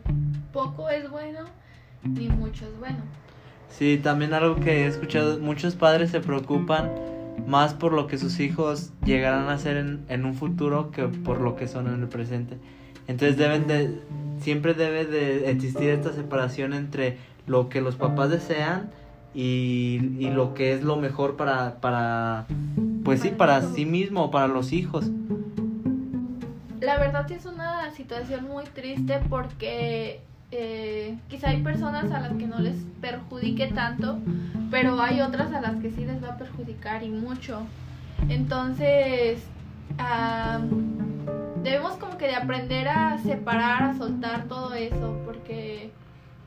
poco 0.52 0.90
es 0.90 1.08
bueno, 1.10 1.40
ni 2.02 2.28
mucho 2.28 2.66
es 2.66 2.78
bueno. 2.78 2.98
Sí, 3.68 3.98
también 4.02 4.34
algo 4.34 4.56
que 4.56 4.84
he 4.84 4.86
escuchado, 4.86 5.38
muchos 5.38 5.76
padres 5.76 6.10
se 6.10 6.20
preocupan 6.20 6.90
más 7.46 7.74
por 7.74 7.92
lo 7.92 8.06
que 8.06 8.18
sus 8.18 8.40
hijos 8.40 8.92
llegarán 9.04 9.48
a 9.48 9.58
ser 9.58 9.76
en, 9.76 10.24
un 10.24 10.34
futuro 10.34 10.90
que 10.90 11.04
por 11.04 11.40
lo 11.40 11.56
que 11.56 11.68
son 11.68 11.86
en 11.86 12.02
el 12.02 12.08
presente. 12.08 12.58
Entonces 13.06 13.36
deben 13.36 13.66
de, 13.66 14.00
siempre 14.40 14.74
debe 14.74 15.06
de 15.06 15.50
existir 15.50 15.90
esta 15.90 16.12
separación 16.12 16.72
entre 16.72 17.18
lo 17.46 17.68
que 17.68 17.80
los 17.80 17.96
papás 17.96 18.30
desean 18.30 18.90
y, 19.34 20.00
y 20.18 20.30
lo 20.30 20.54
que 20.54 20.72
es 20.72 20.82
lo 20.82 20.96
mejor 20.96 21.36
para, 21.36 21.80
para, 21.80 22.46
pues 23.04 23.20
sí, 23.20 23.30
para 23.30 23.62
sí 23.62 23.86
mismo, 23.86 24.30
para 24.30 24.48
los 24.48 24.72
hijos. 24.72 25.10
La 26.82 26.98
verdad 26.98 27.26
sí 27.28 27.34
es 27.34 27.46
una 27.46 27.90
situación 27.92 28.48
muy 28.48 28.64
triste 28.64 29.20
porque 29.30 30.20
eh, 30.50 31.16
quizá 31.28 31.50
hay 31.50 31.62
personas 31.62 32.10
a 32.10 32.18
las 32.20 32.32
que 32.32 32.46
no 32.46 32.58
les 32.58 32.76
perjudique 33.00 33.68
tanto, 33.68 34.18
pero 34.70 35.00
hay 35.00 35.20
otras 35.20 35.52
a 35.52 35.60
las 35.60 35.76
que 35.76 35.90
sí 35.92 36.04
les 36.04 36.22
va 36.22 36.30
a 36.30 36.36
perjudicar 36.36 37.04
y 37.04 37.08
mucho. 37.08 37.62
Entonces, 38.28 39.44
debemos 41.62 41.92
como 41.94 42.18
que 42.18 42.26
de 42.26 42.34
aprender 42.34 42.88
a 42.88 43.16
separar, 43.18 43.84
a 43.84 43.96
soltar 43.96 44.44
todo 44.48 44.74
eso, 44.74 45.16
porque 45.24 45.92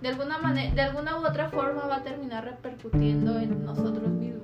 de 0.02 0.08
alguna 0.10 0.38
manera, 0.38 0.76
de 0.76 0.82
alguna 0.82 1.18
u 1.18 1.26
otra 1.26 1.50
forma 1.50 1.86
va 1.86 1.98
a 1.98 2.04
terminar 2.04 2.44
repercutiendo 2.44 3.40
en 3.40 3.64
nosotros 3.66 4.10
mismos. 4.10 4.44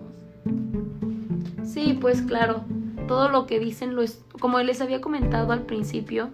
Sí, 1.63 1.97
pues 1.99 2.21
claro, 2.21 2.63
todo 3.11 3.27
lo 3.27 3.45
que 3.45 3.59
dicen, 3.59 3.93
lo 3.93 4.03
es, 4.03 4.23
como 4.39 4.57
les 4.61 4.79
había 4.79 5.01
comentado 5.01 5.51
al 5.51 5.63
principio, 5.63 6.29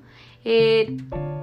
eh, 0.46 0.96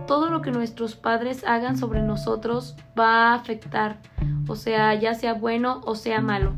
todo 0.07 0.31
lo 0.31 0.43
que 0.43 0.53
nuestros 0.53 0.95
padres 0.95 1.43
hagan 1.43 1.77
sobre 1.77 2.03
nosotros 2.03 2.77
va 2.97 3.33
a 3.33 3.35
afectar, 3.35 3.99
o 4.47 4.55
sea, 4.55 4.95
ya 4.95 5.13
sea 5.15 5.35
bueno 5.35 5.81
o 5.87 5.97
sea 5.97 6.21
malo 6.21 6.53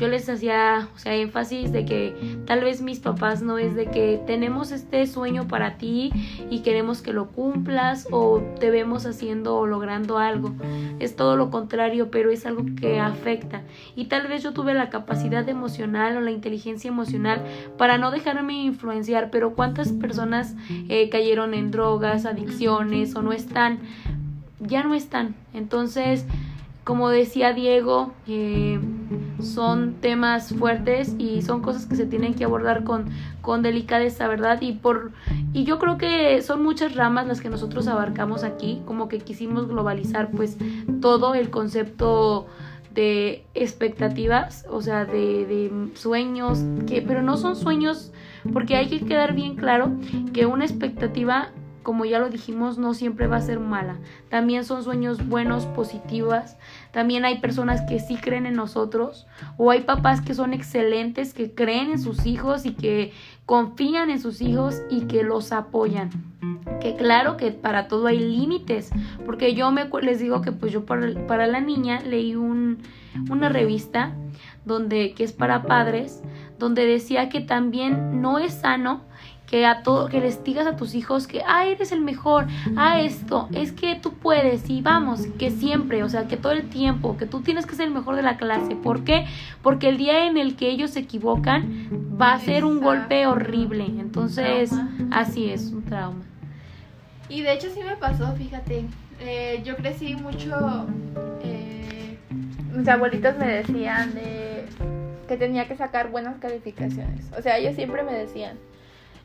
yo 0.00 0.08
les 0.08 0.28
hacía, 0.30 0.88
o 0.94 0.98
sea, 0.98 1.14
énfasis 1.14 1.72
de 1.72 1.84
que 1.84 2.40
tal 2.46 2.64
vez 2.64 2.80
mis 2.80 3.00
papás 3.00 3.42
no 3.42 3.58
es 3.58 3.74
de 3.74 3.86
que 3.86 4.18
tenemos 4.26 4.72
este 4.72 5.06
sueño 5.06 5.46
para 5.46 5.76
ti 5.76 6.10
y 6.48 6.60
queremos 6.60 7.02
que 7.02 7.12
lo 7.12 7.28
cumplas 7.28 8.08
o 8.10 8.40
te 8.58 8.70
vemos 8.70 9.04
haciendo 9.04 9.56
o 9.56 9.66
logrando 9.66 10.16
algo. 10.16 10.52
Es 11.00 11.16
todo 11.16 11.36
lo 11.36 11.50
contrario, 11.50 12.10
pero 12.10 12.30
es 12.30 12.46
algo 12.46 12.64
que 12.80 12.98
afecta. 12.98 13.62
Y 13.94 14.06
tal 14.06 14.26
vez 14.26 14.42
yo 14.42 14.54
tuve 14.54 14.72
la 14.72 14.88
capacidad 14.88 15.46
emocional 15.46 16.16
o 16.16 16.20
la 16.20 16.30
inteligencia 16.30 16.88
emocional 16.88 17.44
para 17.76 17.98
no 17.98 18.10
dejarme 18.10 18.64
influenciar, 18.64 19.30
pero 19.30 19.54
cuántas 19.54 19.92
personas 19.92 20.56
eh, 20.88 21.10
cayeron 21.10 21.52
en 21.52 21.70
drogas, 21.70 22.24
adicciones 22.24 23.14
o 23.16 23.22
no 23.22 23.32
están, 23.32 23.80
ya 24.60 24.82
no 24.82 24.94
están. 24.94 25.34
Entonces, 25.52 26.24
como 26.90 27.08
decía 27.08 27.52
Diego, 27.52 28.12
son 29.40 29.94
temas 30.00 30.52
fuertes 30.52 31.14
y 31.18 31.40
son 31.42 31.62
cosas 31.62 31.86
que 31.86 31.94
se 31.94 32.04
tienen 32.04 32.34
que 32.34 32.42
abordar 32.42 32.82
con, 32.82 33.10
con 33.42 33.62
delicadeza, 33.62 34.26
¿verdad? 34.26 34.60
Y, 34.60 34.72
por, 34.72 35.12
y 35.52 35.62
yo 35.62 35.78
creo 35.78 35.98
que 35.98 36.42
son 36.42 36.64
muchas 36.64 36.96
ramas 36.96 37.28
las 37.28 37.40
que 37.40 37.48
nosotros 37.48 37.86
abarcamos 37.86 38.42
aquí, 38.42 38.82
como 38.86 39.06
que 39.06 39.20
quisimos 39.20 39.68
globalizar 39.68 40.32
pues 40.32 40.56
todo 41.00 41.34
el 41.34 41.50
concepto 41.50 42.48
de 42.92 43.44
expectativas, 43.54 44.66
o 44.68 44.82
sea, 44.82 45.04
de, 45.04 45.46
de 45.46 45.90
sueños, 45.94 46.58
que, 46.88 47.02
pero 47.02 47.22
no 47.22 47.36
son 47.36 47.54
sueños, 47.54 48.10
porque 48.52 48.74
hay 48.74 48.88
que 48.88 48.98
quedar 49.06 49.36
bien 49.36 49.54
claro 49.54 49.92
que 50.32 50.44
una 50.44 50.64
expectativa 50.64 51.50
como 51.82 52.04
ya 52.04 52.18
lo 52.18 52.28
dijimos, 52.28 52.78
no 52.78 52.94
siempre 52.94 53.26
va 53.26 53.36
a 53.36 53.40
ser 53.40 53.60
mala. 53.60 53.98
También 54.28 54.64
son 54.64 54.82
sueños 54.82 55.26
buenos, 55.28 55.66
positivas. 55.66 56.56
También 56.92 57.24
hay 57.24 57.40
personas 57.40 57.80
que 57.82 58.00
sí 58.00 58.16
creen 58.16 58.46
en 58.46 58.54
nosotros. 58.54 59.26
O 59.56 59.70
hay 59.70 59.82
papás 59.82 60.20
que 60.20 60.34
son 60.34 60.52
excelentes, 60.52 61.34
que 61.34 61.54
creen 61.54 61.90
en 61.90 61.98
sus 61.98 62.26
hijos 62.26 62.66
y 62.66 62.74
que 62.74 63.12
confían 63.46 64.10
en 64.10 64.20
sus 64.20 64.40
hijos 64.40 64.82
y 64.90 65.02
que 65.02 65.22
los 65.22 65.52
apoyan. 65.52 66.10
Que 66.80 66.96
claro 66.96 67.36
que 67.36 67.50
para 67.50 67.88
todo 67.88 68.06
hay 68.06 68.18
límites. 68.18 68.90
Porque 69.24 69.54
yo 69.54 69.70
me, 69.72 69.88
les 70.02 70.20
digo 70.20 70.42
que 70.42 70.52
pues 70.52 70.72
yo 70.72 70.84
para, 70.84 71.26
para 71.26 71.46
la 71.46 71.60
niña 71.60 72.00
leí 72.00 72.36
un, 72.36 72.78
una 73.30 73.48
revista 73.48 74.14
donde, 74.64 75.14
que 75.14 75.24
es 75.24 75.32
para 75.32 75.62
padres, 75.62 76.22
donde 76.58 76.86
decía 76.86 77.28
que 77.28 77.40
también 77.40 78.20
no 78.20 78.38
es 78.38 78.54
sano 78.54 79.02
que 79.50 79.66
a 79.66 79.82
todo, 79.82 80.08
que 80.08 80.20
les 80.20 80.44
digas 80.44 80.64
a 80.68 80.76
tus 80.76 80.94
hijos 80.94 81.26
que, 81.26 81.42
ah, 81.44 81.66
eres 81.66 81.90
el 81.90 82.00
mejor, 82.00 82.46
ah, 82.76 83.00
esto, 83.00 83.48
es 83.52 83.72
que 83.72 83.96
tú 83.96 84.14
puedes 84.14 84.70
y 84.70 84.80
vamos, 84.80 85.26
que 85.40 85.50
siempre, 85.50 86.04
o 86.04 86.08
sea, 86.08 86.28
que 86.28 86.36
todo 86.36 86.52
el 86.52 86.70
tiempo, 86.70 87.16
que 87.16 87.26
tú 87.26 87.40
tienes 87.40 87.66
que 87.66 87.74
ser 87.74 87.88
el 87.88 87.94
mejor 87.94 88.14
de 88.14 88.22
la 88.22 88.36
clase. 88.36 88.76
¿Por 88.76 89.02
qué? 89.02 89.26
Porque 89.60 89.88
el 89.88 89.96
día 89.96 90.26
en 90.26 90.36
el 90.36 90.54
que 90.54 90.68
ellos 90.68 90.92
se 90.92 91.00
equivocan 91.00 91.88
va 92.20 92.34
a 92.34 92.38
ser 92.38 92.64
un 92.64 92.80
golpe 92.80 93.26
horrible. 93.26 93.86
Entonces, 93.86 94.70
así 95.10 95.50
es, 95.50 95.72
un 95.72 95.82
trauma. 95.84 96.22
Y 97.28 97.40
de 97.40 97.52
hecho 97.52 97.68
sí 97.74 97.80
me 97.82 97.96
pasó, 97.96 98.32
fíjate, 98.36 98.84
eh, 99.18 99.62
yo 99.64 99.74
crecí 99.74 100.14
mucho, 100.14 100.86
eh, 101.42 102.18
mis 102.72 102.86
abuelitos 102.86 103.36
me 103.36 103.48
decían 103.48 104.14
de 104.14 104.66
que 105.26 105.36
tenía 105.36 105.66
que 105.66 105.76
sacar 105.76 106.10
buenas 106.10 106.38
calificaciones. 106.38 107.26
O 107.36 107.42
sea, 107.42 107.58
ellos 107.58 107.74
siempre 107.74 108.04
me 108.04 108.12
decían, 108.12 108.56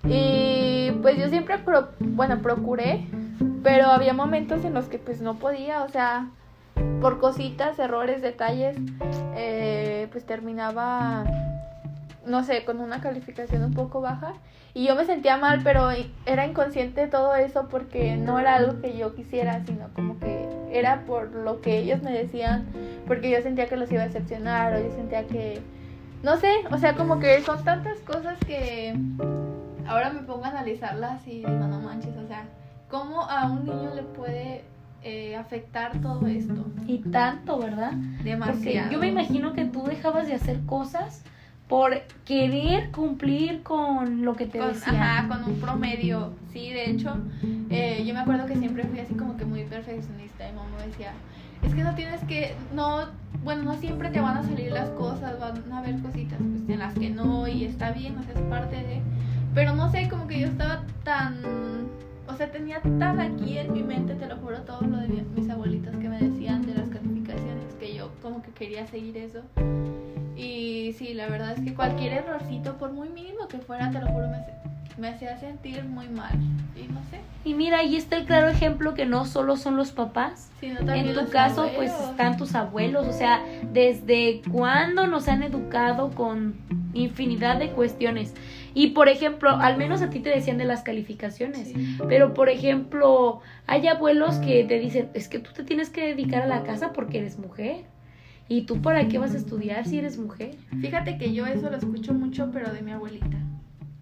y 0.07 0.91
pues 1.01 1.17
yo 1.17 1.29
siempre, 1.29 1.57
bueno, 1.99 2.39
procuré, 2.41 3.07
pero 3.63 3.87
había 3.87 4.13
momentos 4.13 4.63
en 4.63 4.73
los 4.73 4.85
que 4.85 4.99
pues 4.99 5.21
no 5.21 5.35
podía, 5.35 5.83
o 5.83 5.89
sea, 5.89 6.27
por 7.01 7.19
cositas, 7.19 7.79
errores, 7.79 8.21
detalles, 8.21 8.77
eh, 9.35 10.07
pues 10.11 10.25
terminaba, 10.25 11.25
no 12.25 12.43
sé, 12.43 12.65
con 12.65 12.79
una 12.79 13.01
calificación 13.01 13.63
un 13.63 13.73
poco 13.73 14.01
baja. 14.01 14.33
Y 14.73 14.87
yo 14.87 14.95
me 14.95 15.05
sentía 15.05 15.37
mal, 15.37 15.61
pero 15.63 15.89
era 16.25 16.45
inconsciente 16.45 17.01
de 17.01 17.07
todo 17.07 17.33
eso 17.35 17.67
porque 17.69 18.17
no 18.17 18.39
era 18.39 18.55
algo 18.55 18.81
que 18.81 18.97
yo 18.97 19.15
quisiera, 19.15 19.63
sino 19.65 19.87
como 19.93 20.19
que 20.19 20.47
era 20.71 21.01
por 21.07 21.31
lo 21.31 21.61
que 21.61 21.77
ellos 21.77 22.03
me 22.03 22.11
decían, 22.11 22.65
porque 23.07 23.29
yo 23.29 23.41
sentía 23.41 23.67
que 23.67 23.77
los 23.77 23.91
iba 23.91 24.03
a 24.03 24.07
decepcionar 24.07 24.73
o 24.73 24.79
yo 24.79 24.91
sentía 24.93 25.25
que, 25.27 25.61
no 26.23 26.35
sé, 26.37 26.51
o 26.71 26.77
sea, 26.77 26.95
como 26.95 27.19
que 27.19 27.41
son 27.41 27.63
tantas 27.63 27.99
cosas 27.99 28.37
que 28.45 28.93
ahora 29.87 30.11
me 30.11 30.21
pongo 30.21 30.45
a 30.45 30.49
analizarlas 30.49 31.25
y 31.27 31.37
digo, 31.37 31.49
no 31.49 31.79
manches, 31.79 32.15
o 32.17 32.27
sea, 32.27 32.45
¿cómo 32.89 33.21
a 33.21 33.45
un 33.45 33.65
niño 33.65 33.93
le 33.95 34.03
puede 34.03 34.63
eh, 35.03 35.35
afectar 35.35 35.99
todo 36.01 36.25
esto? 36.27 36.65
Y 36.87 36.99
tanto, 36.99 37.59
¿verdad? 37.59 37.93
Demasiado. 38.23 38.91
yo 38.91 38.99
me 38.99 39.07
imagino 39.07 39.53
que 39.53 39.65
tú 39.65 39.83
dejabas 39.83 40.27
de 40.27 40.33
hacer 40.33 40.65
cosas 40.65 41.23
por 41.67 41.99
querer 42.25 42.91
cumplir 42.91 43.63
con 43.63 44.23
lo 44.23 44.35
que 44.35 44.45
te 44.45 44.59
con, 44.59 44.67
decían. 44.69 44.95
Ajá, 44.95 45.27
con 45.27 45.43
un 45.51 45.59
promedio. 45.59 46.33
Sí, 46.53 46.69
de 46.69 46.91
hecho, 46.91 47.17
eh, 47.69 48.03
yo 48.05 48.13
me 48.13 48.19
acuerdo 48.19 48.45
que 48.45 48.55
siempre 48.55 48.83
fui 48.83 48.99
así 48.99 49.15
como 49.15 49.35
que 49.35 49.45
muy 49.45 49.63
perfeccionista. 49.63 50.45
Mi 50.47 50.55
mamá 50.55 50.69
me 50.77 50.87
decía, 50.87 51.13
es 51.63 51.73
que 51.73 51.83
no 51.83 51.95
tienes 51.95 52.23
que, 52.25 52.55
no, 52.73 53.07
bueno, 53.43 53.63
no 53.63 53.73
siempre 53.75 54.09
te 54.09 54.19
van 54.21 54.37
a 54.37 54.43
salir 54.43 54.71
las 54.71 54.89
cosas, 54.91 55.39
van 55.39 55.71
a 55.71 55.79
haber 55.79 55.99
cositas 56.01 56.37
pues, 56.37 56.69
en 56.69 56.79
las 56.79 56.93
que 56.93 57.09
no 57.09 57.47
y 57.47 57.65
está 57.65 57.91
bien, 57.91 58.17
o 58.17 58.23
sea, 58.23 58.33
es 58.33 58.41
parte 58.41 58.75
de... 58.75 59.01
Pero 59.55 59.73
no 59.73 59.89
sé, 59.89 60.09
como 60.09 60.27
que 60.27 60.41
yo 60.41 60.47
estaba 60.47 60.83
tan. 61.03 61.39
O 62.27 62.35
sea, 62.35 62.51
tenía 62.51 62.81
tan 62.99 63.21
aquí 63.21 63.57
en 63.57 63.71
mi 63.71 63.83
mente, 63.83 64.13
te 64.15 64.27
lo 64.27 64.35
juro, 64.37 64.59
todo 64.63 64.81
lo 64.81 64.97
de 64.97 65.07
mis 65.07 65.49
abuelitos 65.49 65.95
que 65.95 66.09
me 66.09 66.19
decían 66.19 66.65
de 66.65 66.73
las 66.73 66.89
calificaciones, 66.89 67.73
que 67.79 67.95
yo 67.95 68.11
como 68.21 68.41
que 68.41 68.51
quería 68.51 68.85
seguir 68.87 69.15
eso. 69.15 69.41
Y 70.35 70.93
sí, 70.97 71.13
la 71.13 71.29
verdad 71.29 71.53
es 71.53 71.61
que 71.61 71.73
cualquier 71.73 72.13
errorcito, 72.13 72.77
por 72.77 72.91
muy 72.91 73.07
mínimo 73.09 73.47
que 73.47 73.59
fuera, 73.59 73.89
te 73.91 74.01
lo 74.01 74.07
juro, 74.07 74.27
me, 74.27 74.43
me 74.97 75.07
hacía 75.07 75.37
sentir 75.37 75.85
muy 75.85 76.09
mal. 76.09 76.33
Y 76.75 76.91
no 76.91 76.99
sé. 77.09 77.21
Y 77.45 77.53
mira, 77.53 77.77
ahí 77.77 77.95
está 77.95 78.17
el 78.17 78.25
claro 78.25 78.49
ejemplo 78.49 78.95
que 78.95 79.05
no 79.05 79.23
solo 79.23 79.55
son 79.55 79.77
los 79.77 79.91
papás. 79.91 80.49
Sino 80.59 80.77
también 80.77 81.07
en 81.07 81.15
tu 81.15 81.29
caso, 81.29 81.69
pues 81.75 81.93
están 82.09 82.35
tus 82.35 82.55
abuelos. 82.55 83.07
O 83.07 83.13
sea, 83.13 83.41
desde 83.71 84.41
cuándo 84.51 85.07
nos 85.07 85.29
han 85.29 85.43
educado 85.43 86.09
con 86.09 86.55
infinidad 86.93 87.57
de 87.57 87.69
cuestiones. 87.69 88.33
Y 88.75 88.88
por 88.88 89.07
ejemplo, 89.07 89.49
al 89.49 89.77
menos 89.77 90.01
a 90.01 90.09
ti 90.09 90.19
te 90.19 90.29
decían 90.29 90.57
de 90.57 90.65
las 90.65 90.83
calificaciones, 90.83 91.73
pero 92.09 92.33
por 92.33 92.49
ejemplo, 92.49 93.39
hay 93.67 93.88
abuelos 93.88 94.35
que 94.35 94.65
te 94.65 94.79
dicen, 94.79 95.09
es 95.13 95.29
que 95.29 95.39
tú 95.39 95.51
te 95.53 95.63
tienes 95.63 95.89
que 95.89 96.05
dedicar 96.05 96.43
a 96.43 96.47
la 96.47 96.63
casa 96.63 96.91
porque 96.91 97.19
eres 97.19 97.39
mujer. 97.39 97.85
¿Y 98.47 98.63
tú 98.63 98.81
para 98.81 99.07
qué 99.07 99.17
vas 99.17 99.33
a 99.33 99.38
estudiar 99.38 99.88
si 99.88 99.97
eres 99.97 100.19
mujer? 100.19 100.55
Fíjate 100.79 101.17
que 101.17 101.33
yo 101.33 101.47
eso 101.47 101.69
lo 101.69 101.77
escucho 101.77 102.13
mucho, 102.13 102.51
pero 102.51 102.71
de 102.71 102.81
mi 102.81 102.91
abuelita. 102.91 103.38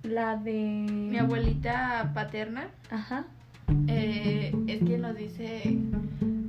La 0.02 0.36
de... 0.36 0.52
Mi 0.54 1.18
abuelita 1.18 2.12
paterna. 2.14 2.68
Ajá. 2.90 3.26
Eh, 3.88 4.54
es 4.68 4.80
quien 4.84 5.02
nos 5.02 5.16
dice, 5.16 5.78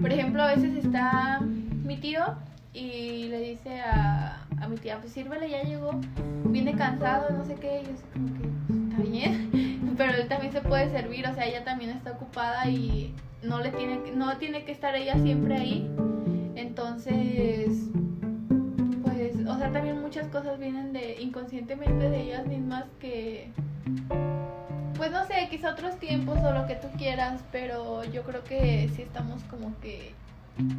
por 0.01 0.11
ejemplo, 0.11 0.43
a 0.43 0.55
veces 0.55 0.75
está 0.83 1.41
mi 1.41 1.99
tío 1.99 2.23
y 2.73 3.29
le 3.29 3.41
dice 3.41 3.81
a, 3.81 4.44
a 4.65 4.69
mi 4.69 4.77
tía, 4.77 4.99
pues 4.99 5.13
sírvele, 5.13 5.51
ya 5.51 5.63
llegó, 5.63 5.93
viene 6.47 6.75
cansado, 6.75 7.31
no 7.37 7.45
sé 7.45 7.55
qué, 7.55 7.83
y 7.83 7.85
yo 7.85 7.97
sé 7.97 8.05
como 8.13 8.29
que 8.35 8.49
está 8.89 9.03
bien, 9.03 9.95
pero 9.99 10.13
él 10.15 10.27
también 10.27 10.53
se 10.53 10.63
puede 10.63 10.91
servir, 10.91 11.27
o 11.27 11.35
sea, 11.35 11.45
ella 11.45 11.65
también 11.65 11.91
está 11.91 12.13
ocupada 12.13 12.67
y 12.69 13.15
no 13.43 13.61
le 13.61 13.71
tiene, 13.73 14.01
no 14.15 14.37
tiene 14.39 14.65
que 14.65 14.73
estar 14.73 14.95
ella 14.97 15.19
siempre 15.19 15.57
ahí, 15.57 15.91
entonces, 16.55 17.91
pues, 19.03 19.47
o 19.47 19.59
sea, 19.59 19.71
también 19.71 20.01
muchas 20.01 20.29
cosas 20.29 20.59
vienen 20.59 20.95
de 20.95 21.21
inconscientemente 21.21 22.09
de 22.09 22.23
ellas 22.23 22.47
mismas 22.47 22.87
que, 23.01 23.51
pues 24.97 25.11
no 25.11 25.27
sé, 25.27 25.47
quizá 25.51 25.73
otros 25.73 25.99
tiempos 25.99 26.39
o 26.43 26.53
lo 26.53 26.67
que 26.67 26.77
tú 26.77 26.89
quieras, 26.97 27.43
pero 27.53 28.03
yo 28.05 28.23
creo 28.23 28.43
que 28.45 28.89
sí 28.97 29.03
estamos 29.03 29.43
como 29.45 29.79
que 29.81 30.15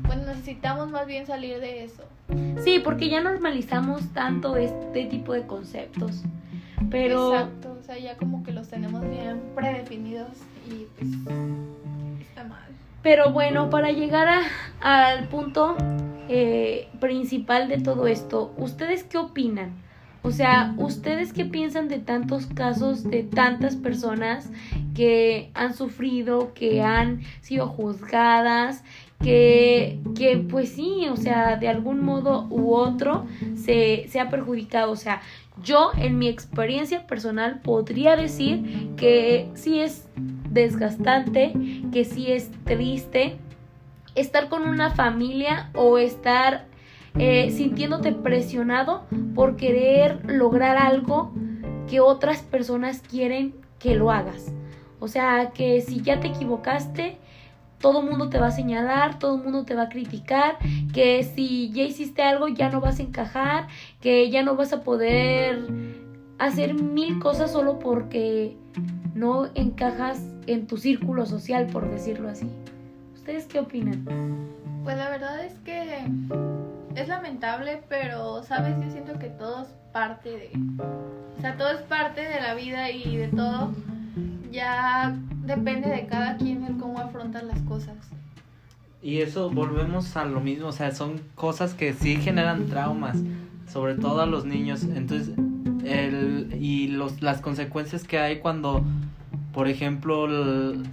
pues 0.05 0.17
necesitamos 0.25 0.89
más 0.89 1.05
bien 1.07 1.25
salir 1.25 1.59
de 1.59 1.83
eso. 1.85 2.03
Sí, 2.63 2.79
porque 2.83 3.09
ya 3.09 3.21
normalizamos 3.21 4.01
tanto 4.13 4.55
este 4.55 5.05
tipo 5.05 5.33
de 5.33 5.45
conceptos. 5.45 6.23
Pero 6.89 7.33
Exacto, 7.33 7.77
o 7.79 7.83
sea, 7.83 7.97
ya 7.97 8.15
como 8.17 8.43
que 8.43 8.51
los 8.51 8.67
tenemos 8.67 9.01
bien 9.09 9.41
predefinidos 9.55 10.29
y 10.69 10.85
pues 10.97 11.09
está 12.27 12.43
mal. 12.43 12.59
Pero 13.01 13.31
bueno, 13.31 13.69
para 13.69 13.91
llegar 13.91 14.27
a- 14.27 14.43
al 15.13 15.27
punto 15.27 15.75
eh, 16.27 16.87
principal 16.99 17.67
de 17.67 17.77
todo 17.79 18.07
esto, 18.07 18.51
¿ustedes 18.57 19.03
qué 19.03 19.17
opinan? 19.19 19.73
O 20.23 20.31
sea, 20.31 20.73
¿ustedes 20.77 21.33
qué 21.33 21.45
piensan 21.45 21.87
de 21.87 21.99
tantos 21.99 22.47
casos 22.47 23.03
de 23.03 23.21
tantas 23.21 23.75
personas 23.75 24.49
que 24.95 25.51
han 25.53 25.75
sufrido, 25.75 26.55
que 26.55 26.81
han 26.81 27.21
sido 27.41 27.67
juzgadas, 27.67 28.83
que, 29.25 29.99
que 30.15 30.37
pues 30.37 30.69
sí, 30.69 31.07
o 31.11 31.17
sea, 31.17 31.55
de 31.55 31.67
algún 31.67 32.05
modo 32.05 32.45
u 32.51 32.75
otro 32.75 33.25
se, 33.55 34.07
ha 34.19 34.29
perjudicado? 34.29 34.91
O 34.91 34.95
sea, 34.95 35.23
yo 35.63 35.89
en 35.97 36.19
mi 36.19 36.27
experiencia 36.27 37.07
personal 37.07 37.59
podría 37.63 38.15
decir 38.15 38.91
que 38.97 39.49
sí 39.55 39.79
es 39.79 40.07
desgastante, 40.51 41.53
que 41.91 42.05
sí 42.05 42.31
es 42.31 42.51
triste 42.65 43.37
estar 44.13 44.47
con 44.47 44.67
una 44.67 44.91
familia 44.91 45.71
o 45.73 45.97
estar 45.97 46.67
eh, 47.17 47.49
sintiéndote 47.49 48.11
presionado 48.11 49.05
por 49.33 49.55
querer 49.55 50.19
lograr 50.29 50.77
algo 50.77 51.33
que 51.89 51.99
otras 51.99 52.43
personas 52.43 52.99
quieren 52.99 53.55
que 53.79 53.95
lo 53.95 54.11
hagas. 54.11 54.53
O 54.99 55.07
sea, 55.07 55.49
que 55.51 55.81
si 55.81 56.01
ya 56.01 56.19
te 56.19 56.27
equivocaste, 56.27 57.17
todo 57.85 58.01
mundo 58.01 58.29
te 58.29 58.39
va 58.39 58.47
a 58.47 58.51
señalar, 58.51 59.19
todo 59.19 59.37
mundo 59.37 59.63
te 59.63 59.75
va 59.75 59.83
a 59.83 59.89
criticar, 59.89 60.57
que 60.91 61.21
si 61.21 61.69
ya 61.69 61.83
hiciste 61.83 62.23
algo 62.23 62.47
ya 62.47 62.71
no 62.71 62.81
vas 62.81 62.97
a 62.97 63.03
encajar, 63.03 63.67
que 64.01 64.31
ya 64.31 64.41
no 64.41 64.55
vas 64.55 64.73
a 64.73 64.81
poder 64.81 65.67
hacer 66.39 66.73
mil 66.73 67.19
cosas 67.19 67.51
solo 67.51 67.77
porque 67.77 68.57
no 69.13 69.49
encajas 69.53 70.19
en 70.47 70.65
tu 70.65 70.77
círculo 70.77 71.27
social, 71.27 71.67
por 71.67 71.87
decirlo 71.87 72.27
así. 72.27 72.49
¿Ustedes 73.13 73.45
qué 73.45 73.59
opinan? 73.59 74.03
Pues 74.83 74.97
la 74.97 75.07
verdad 75.11 75.45
es 75.45 75.53
que 75.59 76.07
es 76.95 77.07
lamentable, 77.07 77.83
pero 77.87 78.41
sabes, 78.41 78.75
yo 78.83 78.89
siento 78.89 79.19
que 79.19 79.27
todo 79.27 79.61
es 79.61 79.69
parte 79.93 80.31
de, 80.31 80.49
o 81.37 81.39
sea, 81.39 81.55
todo 81.55 81.69
es 81.69 81.81
parte 81.81 82.21
de 82.21 82.41
la 82.41 82.55
vida 82.55 82.89
y 82.89 83.15
de 83.15 83.27
todo. 83.27 83.75
Ya 84.51 85.15
depende 85.45 85.89
de 85.89 86.05
cada 86.07 86.37
quien 86.37 86.63
el 86.63 86.77
cómo 86.77 86.99
afrontan 86.99 87.47
las 87.47 87.61
cosas. 87.61 87.95
Y 89.01 89.21
eso 89.21 89.49
volvemos 89.51 90.15
a 90.17 90.25
lo 90.25 90.39
mismo, 90.39 90.67
o 90.67 90.71
sea, 90.71 90.91
son 90.91 91.21
cosas 91.35 91.73
que 91.75 91.93
sí 91.93 92.15
generan 92.17 92.65
traumas, 92.67 93.17
sobre 93.71 93.95
todo 93.95 94.21
a 94.21 94.25
los 94.25 94.45
niños. 94.45 94.83
Entonces, 94.83 95.31
el, 95.83 96.57
y 96.59 96.87
los, 96.87 97.21
las 97.21 97.39
consecuencias 97.41 98.03
que 98.03 98.17
hay 98.17 98.39
cuando, 98.39 98.83
por 99.53 99.67
ejemplo, 99.67 100.25
el- 100.25 100.83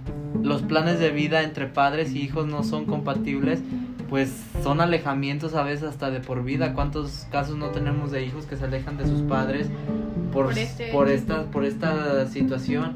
los 0.43 0.61
planes 0.61 0.99
de 0.99 1.09
vida 1.11 1.41
entre 1.43 1.65
padres 1.67 2.13
y 2.13 2.19
hijos 2.21 2.45
no 2.47 2.63
son 2.63 2.85
compatibles, 2.85 3.61
pues 4.09 4.31
son 4.61 4.81
alejamientos 4.81 5.55
a 5.55 5.63
veces 5.63 5.85
hasta 5.89 6.11
de 6.11 6.19
por 6.19 6.43
vida. 6.43 6.73
¿Cuántos 6.75 7.25
casos 7.31 7.57
no 7.57 7.69
tenemos 7.69 8.11
de 8.11 8.25
hijos 8.25 8.45
que 8.45 8.57
se 8.57 8.65
alejan 8.65 8.97
de 8.97 9.07
sus 9.07 9.21
padres 9.21 9.69
por, 10.31 10.45
Por 10.47 10.57
este 10.57 10.91
por 10.91 11.09
esta, 11.09 11.45
por 11.45 11.65
esta 11.65 12.27
situación? 12.27 12.93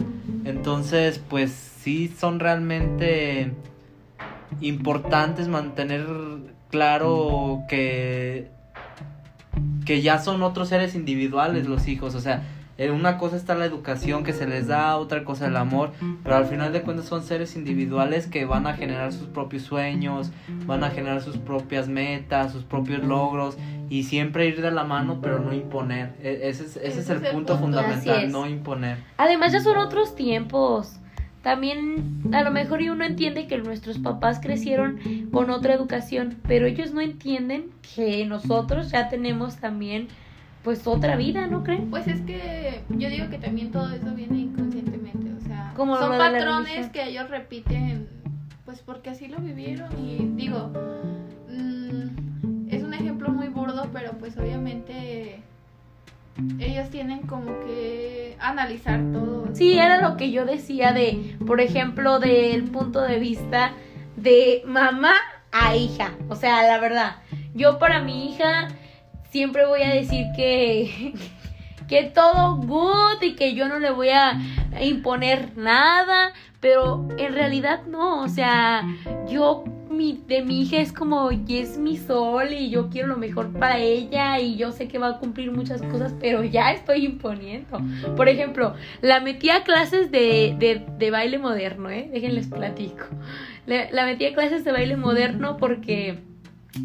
Entonces, 0.48 1.20
pues 1.30 1.52
sí 1.52 2.08
son 2.18 2.40
realmente 2.40 3.52
importantes 4.62 5.48
mantener 5.48 6.08
claro 6.70 7.64
que 7.70 8.50
que 9.86 10.02
ya 10.02 10.20
son 10.20 10.44
otros 10.44 10.70
seres 10.70 10.96
individuales 10.96 11.66
los 11.68 11.88
hijos, 11.88 12.14
o 12.14 12.20
sea, 12.20 12.44
en 12.78 12.92
una 12.92 13.18
cosa 13.18 13.36
está 13.38 13.56
la 13.56 13.66
educación 13.66 14.24
que 14.24 14.34
se 14.34 14.46
les 14.48 14.68
da, 14.68 14.98
otra 14.98 15.24
cosa 15.24 15.48
el 15.48 15.58
amor, 15.58 15.92
pero 16.24 16.36
al 16.36 16.46
final 16.46 16.72
de 16.74 16.82
cuentas 16.84 17.06
son 17.08 17.24
seres 17.24 17.56
individuales 17.56 18.28
que 18.28 18.46
van 18.46 18.68
a 18.68 18.74
generar 18.74 19.12
sus 19.14 19.28
propios 19.28 19.64
sueños, 19.64 20.32
van 20.66 20.84
a 20.84 20.90
generar 20.92 21.22
sus 21.22 21.38
propias 21.38 21.88
metas, 21.88 22.52
sus 22.52 22.64
propios 22.64 23.04
logros 23.04 23.58
y 23.90 24.04
siempre 24.04 24.48
ir 24.48 24.62
de 24.62 24.72
la 24.72 24.84
mano, 24.84 25.20
pero 25.22 25.40
no 25.40 25.54
imponer. 25.54 26.14
E- 26.22 26.42
Ese 26.44 26.66
es, 26.66 26.78
ese 26.78 27.00
es 27.00 27.10
el 27.10 27.22
punto 27.32 27.54
Así 27.54 27.64
fundamental, 27.64 28.32
no 28.32 28.48
imponer. 28.48 28.98
Además 29.18 29.54
ya 29.54 29.60
son 29.62 29.78
otros 29.78 30.16
tiempos. 30.16 30.98
También 31.42 32.22
a 32.34 32.42
lo 32.44 32.52
mejor 32.52 32.82
y 32.82 32.90
uno 32.90 33.06
entiende 33.06 33.48
que 33.48 33.58
nuestros 33.58 34.00
papás 34.00 34.40
crecieron 34.42 35.00
con 35.32 35.50
otra 35.50 35.74
educación, 35.74 36.36
pero 36.48 36.66
ellos 36.66 36.92
no 36.92 37.00
entienden 37.00 37.70
que 37.96 38.26
nosotros 38.26 38.92
ya 38.92 39.08
tenemos 39.08 39.56
también 39.56 40.10
pues 40.68 40.86
otra 40.86 41.16
vida, 41.16 41.48
¿no 41.48 41.64
creen? 41.64 41.90
Pues 41.90 42.10
es 42.10 42.20
que 42.24 42.84
yo 42.90 43.08
digo 43.08 43.30
que 43.30 43.38
también 43.38 43.72
todo 43.72 43.90
eso 43.90 44.14
viene 44.14 44.40
inconscientemente, 44.40 45.32
o 45.34 45.40
sea, 45.40 45.72
Como 45.78 45.98
son 45.98 46.18
patrones 46.18 46.90
que 46.90 47.06
ellos 47.06 47.30
repiten, 47.30 48.10
pues 48.66 48.82
porque 48.82 49.12
así 49.12 49.30
lo 49.30 49.38
vivieron 49.38 49.88
y 49.98 50.18
digo, 50.36 50.74
mm, 51.50 52.68
es 52.70 52.84
un 52.84 52.94
ejemplo 52.94 53.30
muy 53.30 53.48
burdo, 53.48 53.88
pero 53.94 54.12
pues 54.18 54.38
obviamente 54.38 55.42
ellos 56.60 56.90
tienen 56.90 57.22
como 57.22 57.46
que 57.62 58.36
analizar 58.42 59.00
todo. 59.14 59.48
Sí, 59.54 59.80
era 59.80 60.02
lo 60.02 60.18
que 60.18 60.32
yo 60.32 60.46
decía 60.46 60.92
de, 60.92 61.38
por 61.48 61.62
ejemplo, 61.62 62.20
del 62.20 62.66
punto 62.66 63.00
de 63.00 63.20
vista 63.20 63.72
de 64.18 64.64
mamá 64.66 65.14
a 65.54 65.78
hija. 65.78 66.12
O 66.28 66.36
sea, 66.36 66.62
la 66.64 66.78
verdad, 66.78 67.16
yo 67.56 67.80
para 67.80 68.02
mi 68.02 68.30
hija 68.30 68.68
siempre 69.30 69.66
voy 69.66 69.82
a 69.84 69.94
decir 69.94 70.26
que 70.36 71.14
que 71.88 72.04
todo 72.04 72.58
good 72.58 73.22
y 73.22 73.36
que 73.36 73.54
yo 73.54 73.68
no 73.70 73.80
le 73.80 73.92
voy 73.92 74.10
a 74.10 74.40
imponer 74.82 75.58
nada, 75.58 76.34
pero 76.60 77.08
en 77.18 77.34
realidad 77.34 77.84
no, 77.88 78.22
o 78.24 78.28
sea, 78.28 78.84
yo 79.30 79.64
mi, 79.90 80.22
de 80.28 80.44
mi 80.44 80.62
hija 80.62 80.78
es 80.78 80.94
como, 80.94 81.32
y 81.32 81.58
es 81.58 81.78
mi 81.78 81.98
sol 81.98 82.52
y 82.52 82.70
yo 82.70 82.90
quiero 82.90 83.08
lo 83.08 83.18
mejor 83.18 83.52
para 83.52 83.80
ella 83.80 84.40
y 84.40 84.56
yo 84.56 84.72
sé 84.72 84.88
que 84.88 85.00
va 85.00 85.10
a 85.10 85.20
cumplir 85.20 85.52
muchas 85.52 85.82
cosas, 85.82 86.14
pero 86.20 86.44
ya 86.44 86.72
estoy 86.72 87.06
imponiendo. 87.06 87.82
Por 88.16 88.30
ejemplo, 88.30 88.76
la 89.02 89.20
metí 89.20 89.50
a 89.50 89.64
clases 89.64 90.12
de, 90.12 90.56
de, 90.60 90.86
de 90.98 91.12
baile 91.12 91.38
moderno, 91.40 91.90
¿eh? 91.90 92.10
Déjenles 92.12 92.48
platico. 92.48 93.06
La 93.66 94.06
metí 94.06 94.26
a 94.26 94.34
clases 94.34 94.64
de 94.64 94.72
baile 94.72 94.96
moderno 94.96 95.58
porque, 95.58 96.20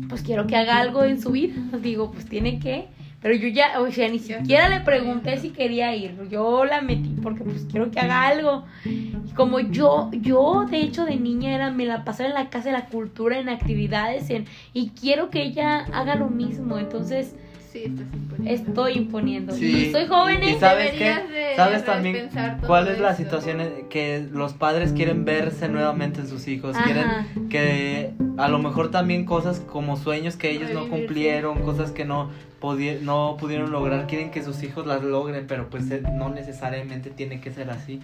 pues 0.08 0.22
quiero 0.22 0.46
que 0.46 0.56
haga 0.56 0.78
algo 0.78 1.04
en 1.04 1.20
su 1.20 1.32
vida. 1.32 1.54
Digo, 1.80 2.12
pues 2.12 2.26
tiene 2.26 2.58
que. 2.58 2.88
Pero 3.20 3.36
yo 3.36 3.46
ya, 3.46 3.80
o 3.80 3.90
sea, 3.90 4.08
ni 4.08 4.18
siquiera 4.18 4.68
le 4.68 4.80
pregunté 4.80 5.38
si 5.38 5.50
quería 5.50 5.94
ir. 5.94 6.28
Yo 6.28 6.64
la 6.64 6.80
metí 6.80 7.14
porque 7.22 7.44
pues 7.44 7.66
quiero 7.70 7.90
que 7.90 8.00
haga 8.00 8.26
algo. 8.26 8.64
Y 8.84 9.32
como 9.34 9.60
yo, 9.60 10.10
yo 10.12 10.66
de 10.68 10.80
hecho 10.80 11.04
de 11.04 11.16
niña 11.16 11.54
era, 11.54 11.70
me 11.70 11.86
la 11.86 12.04
pasaba 12.04 12.28
en 12.28 12.34
la 12.34 12.50
casa 12.50 12.70
de 12.70 12.72
la 12.72 12.86
cultura, 12.86 13.38
en 13.38 13.48
actividades, 13.48 14.28
en, 14.30 14.46
y 14.72 14.88
quiero 14.90 15.30
que 15.30 15.42
ella 15.42 15.86
haga 15.92 16.16
lo 16.16 16.28
mismo. 16.28 16.78
Entonces, 16.78 17.36
Sí, 17.72 17.84
estás 17.84 18.06
imponiendo. 18.12 18.50
estoy 18.52 18.92
imponiendo. 18.92 19.52
Sí, 19.54 19.86
Y 19.88 19.92
soy 19.92 20.06
joven, 20.06 20.42
y- 20.42 20.50
¿eh? 20.50 20.56
sabes 20.60 20.92
Deberías 20.92 21.22
qué? 21.22 21.32
de 21.32 21.56
¿Sabes 21.56 21.84
también 21.86 22.28
cuál 22.66 22.88
es 22.88 23.00
la 23.00 23.12
eso. 23.12 23.22
situación 23.22 23.62
que 23.88 24.26
los 24.30 24.52
padres 24.52 24.92
quieren 24.92 25.24
verse 25.24 25.68
nuevamente 25.70 26.20
en 26.20 26.28
sus 26.28 26.46
hijos? 26.48 26.76
Ajá. 26.76 26.84
Quieren 26.84 27.48
que 27.48 28.12
a 28.36 28.48
lo 28.48 28.58
mejor 28.58 28.90
también 28.90 29.24
cosas 29.24 29.60
como 29.60 29.96
sueños 29.96 30.36
que 30.36 30.50
ellos 30.50 30.70
no 30.74 30.88
cumplieron, 30.88 31.62
cosas 31.62 31.92
que 31.92 32.04
no, 32.04 32.30
no 33.02 33.36
pudieron 33.40 33.70
lograr, 33.72 34.06
quieren 34.06 34.30
que 34.30 34.42
sus 34.42 34.62
hijos 34.62 34.86
las 34.86 35.02
logren, 35.02 35.46
pero 35.46 35.70
pues 35.70 35.90
eh, 35.90 36.02
no 36.12 36.28
necesariamente 36.28 37.08
tiene 37.10 37.40
que 37.40 37.50
ser 37.52 37.70
así. 37.70 38.00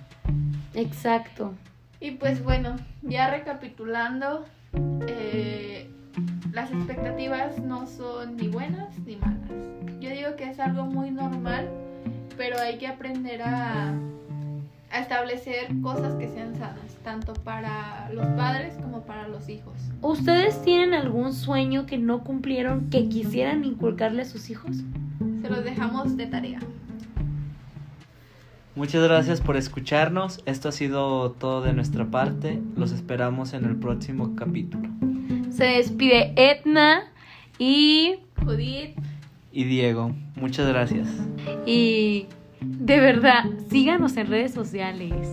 Exacto. 0.74 1.52
Y 2.00 2.12
pues 2.12 2.42
bueno, 2.42 2.76
ya 3.02 3.30
recapitulando, 3.30 4.46
eh, 5.08 5.88
las 6.58 6.72
expectativas 6.72 7.60
no 7.60 7.86
son 7.86 8.36
ni 8.36 8.48
buenas 8.48 8.88
ni 9.06 9.14
malas. 9.14 9.48
Yo 10.00 10.10
digo 10.10 10.34
que 10.36 10.50
es 10.50 10.58
algo 10.58 10.86
muy 10.86 11.12
normal, 11.12 11.68
pero 12.36 12.58
hay 12.58 12.78
que 12.78 12.88
aprender 12.88 13.42
a, 13.42 13.94
a 14.90 14.98
establecer 14.98 15.68
cosas 15.80 16.16
que 16.16 16.28
sean 16.28 16.56
sanas, 16.56 16.96
tanto 17.04 17.34
para 17.34 18.10
los 18.12 18.26
padres 18.36 18.74
como 18.82 19.02
para 19.02 19.28
los 19.28 19.48
hijos. 19.48 19.74
¿Ustedes 20.02 20.60
tienen 20.62 20.94
algún 20.94 21.32
sueño 21.32 21.86
que 21.86 21.96
no 21.96 22.24
cumplieron 22.24 22.90
que 22.90 23.08
quisieran 23.08 23.64
inculcarle 23.64 24.22
a 24.22 24.24
sus 24.24 24.50
hijos? 24.50 24.78
Se 25.40 25.48
los 25.48 25.62
dejamos 25.62 26.16
de 26.16 26.26
tarea. 26.26 26.58
Muchas 28.74 29.04
gracias 29.04 29.40
por 29.40 29.56
escucharnos. 29.56 30.42
Esto 30.44 30.70
ha 30.70 30.72
sido 30.72 31.30
todo 31.30 31.62
de 31.62 31.72
nuestra 31.72 32.06
parte. 32.06 32.60
Los 32.74 32.90
esperamos 32.90 33.52
en 33.52 33.64
el 33.64 33.76
próximo 33.76 34.34
capítulo. 34.34 34.88
Se 35.58 35.64
despide 35.64 36.34
Etna 36.36 37.10
y, 37.58 38.20
Judith, 38.44 38.96
Y 39.50 39.64
Diego, 39.64 40.14
muchas 40.36 40.68
gracias. 40.68 41.08
y 41.66 42.26
de 42.60 43.00
verdad, 43.00 43.42
síganos 43.68 44.16
en 44.16 44.28
redes 44.28 44.54
sociales. 44.54 45.28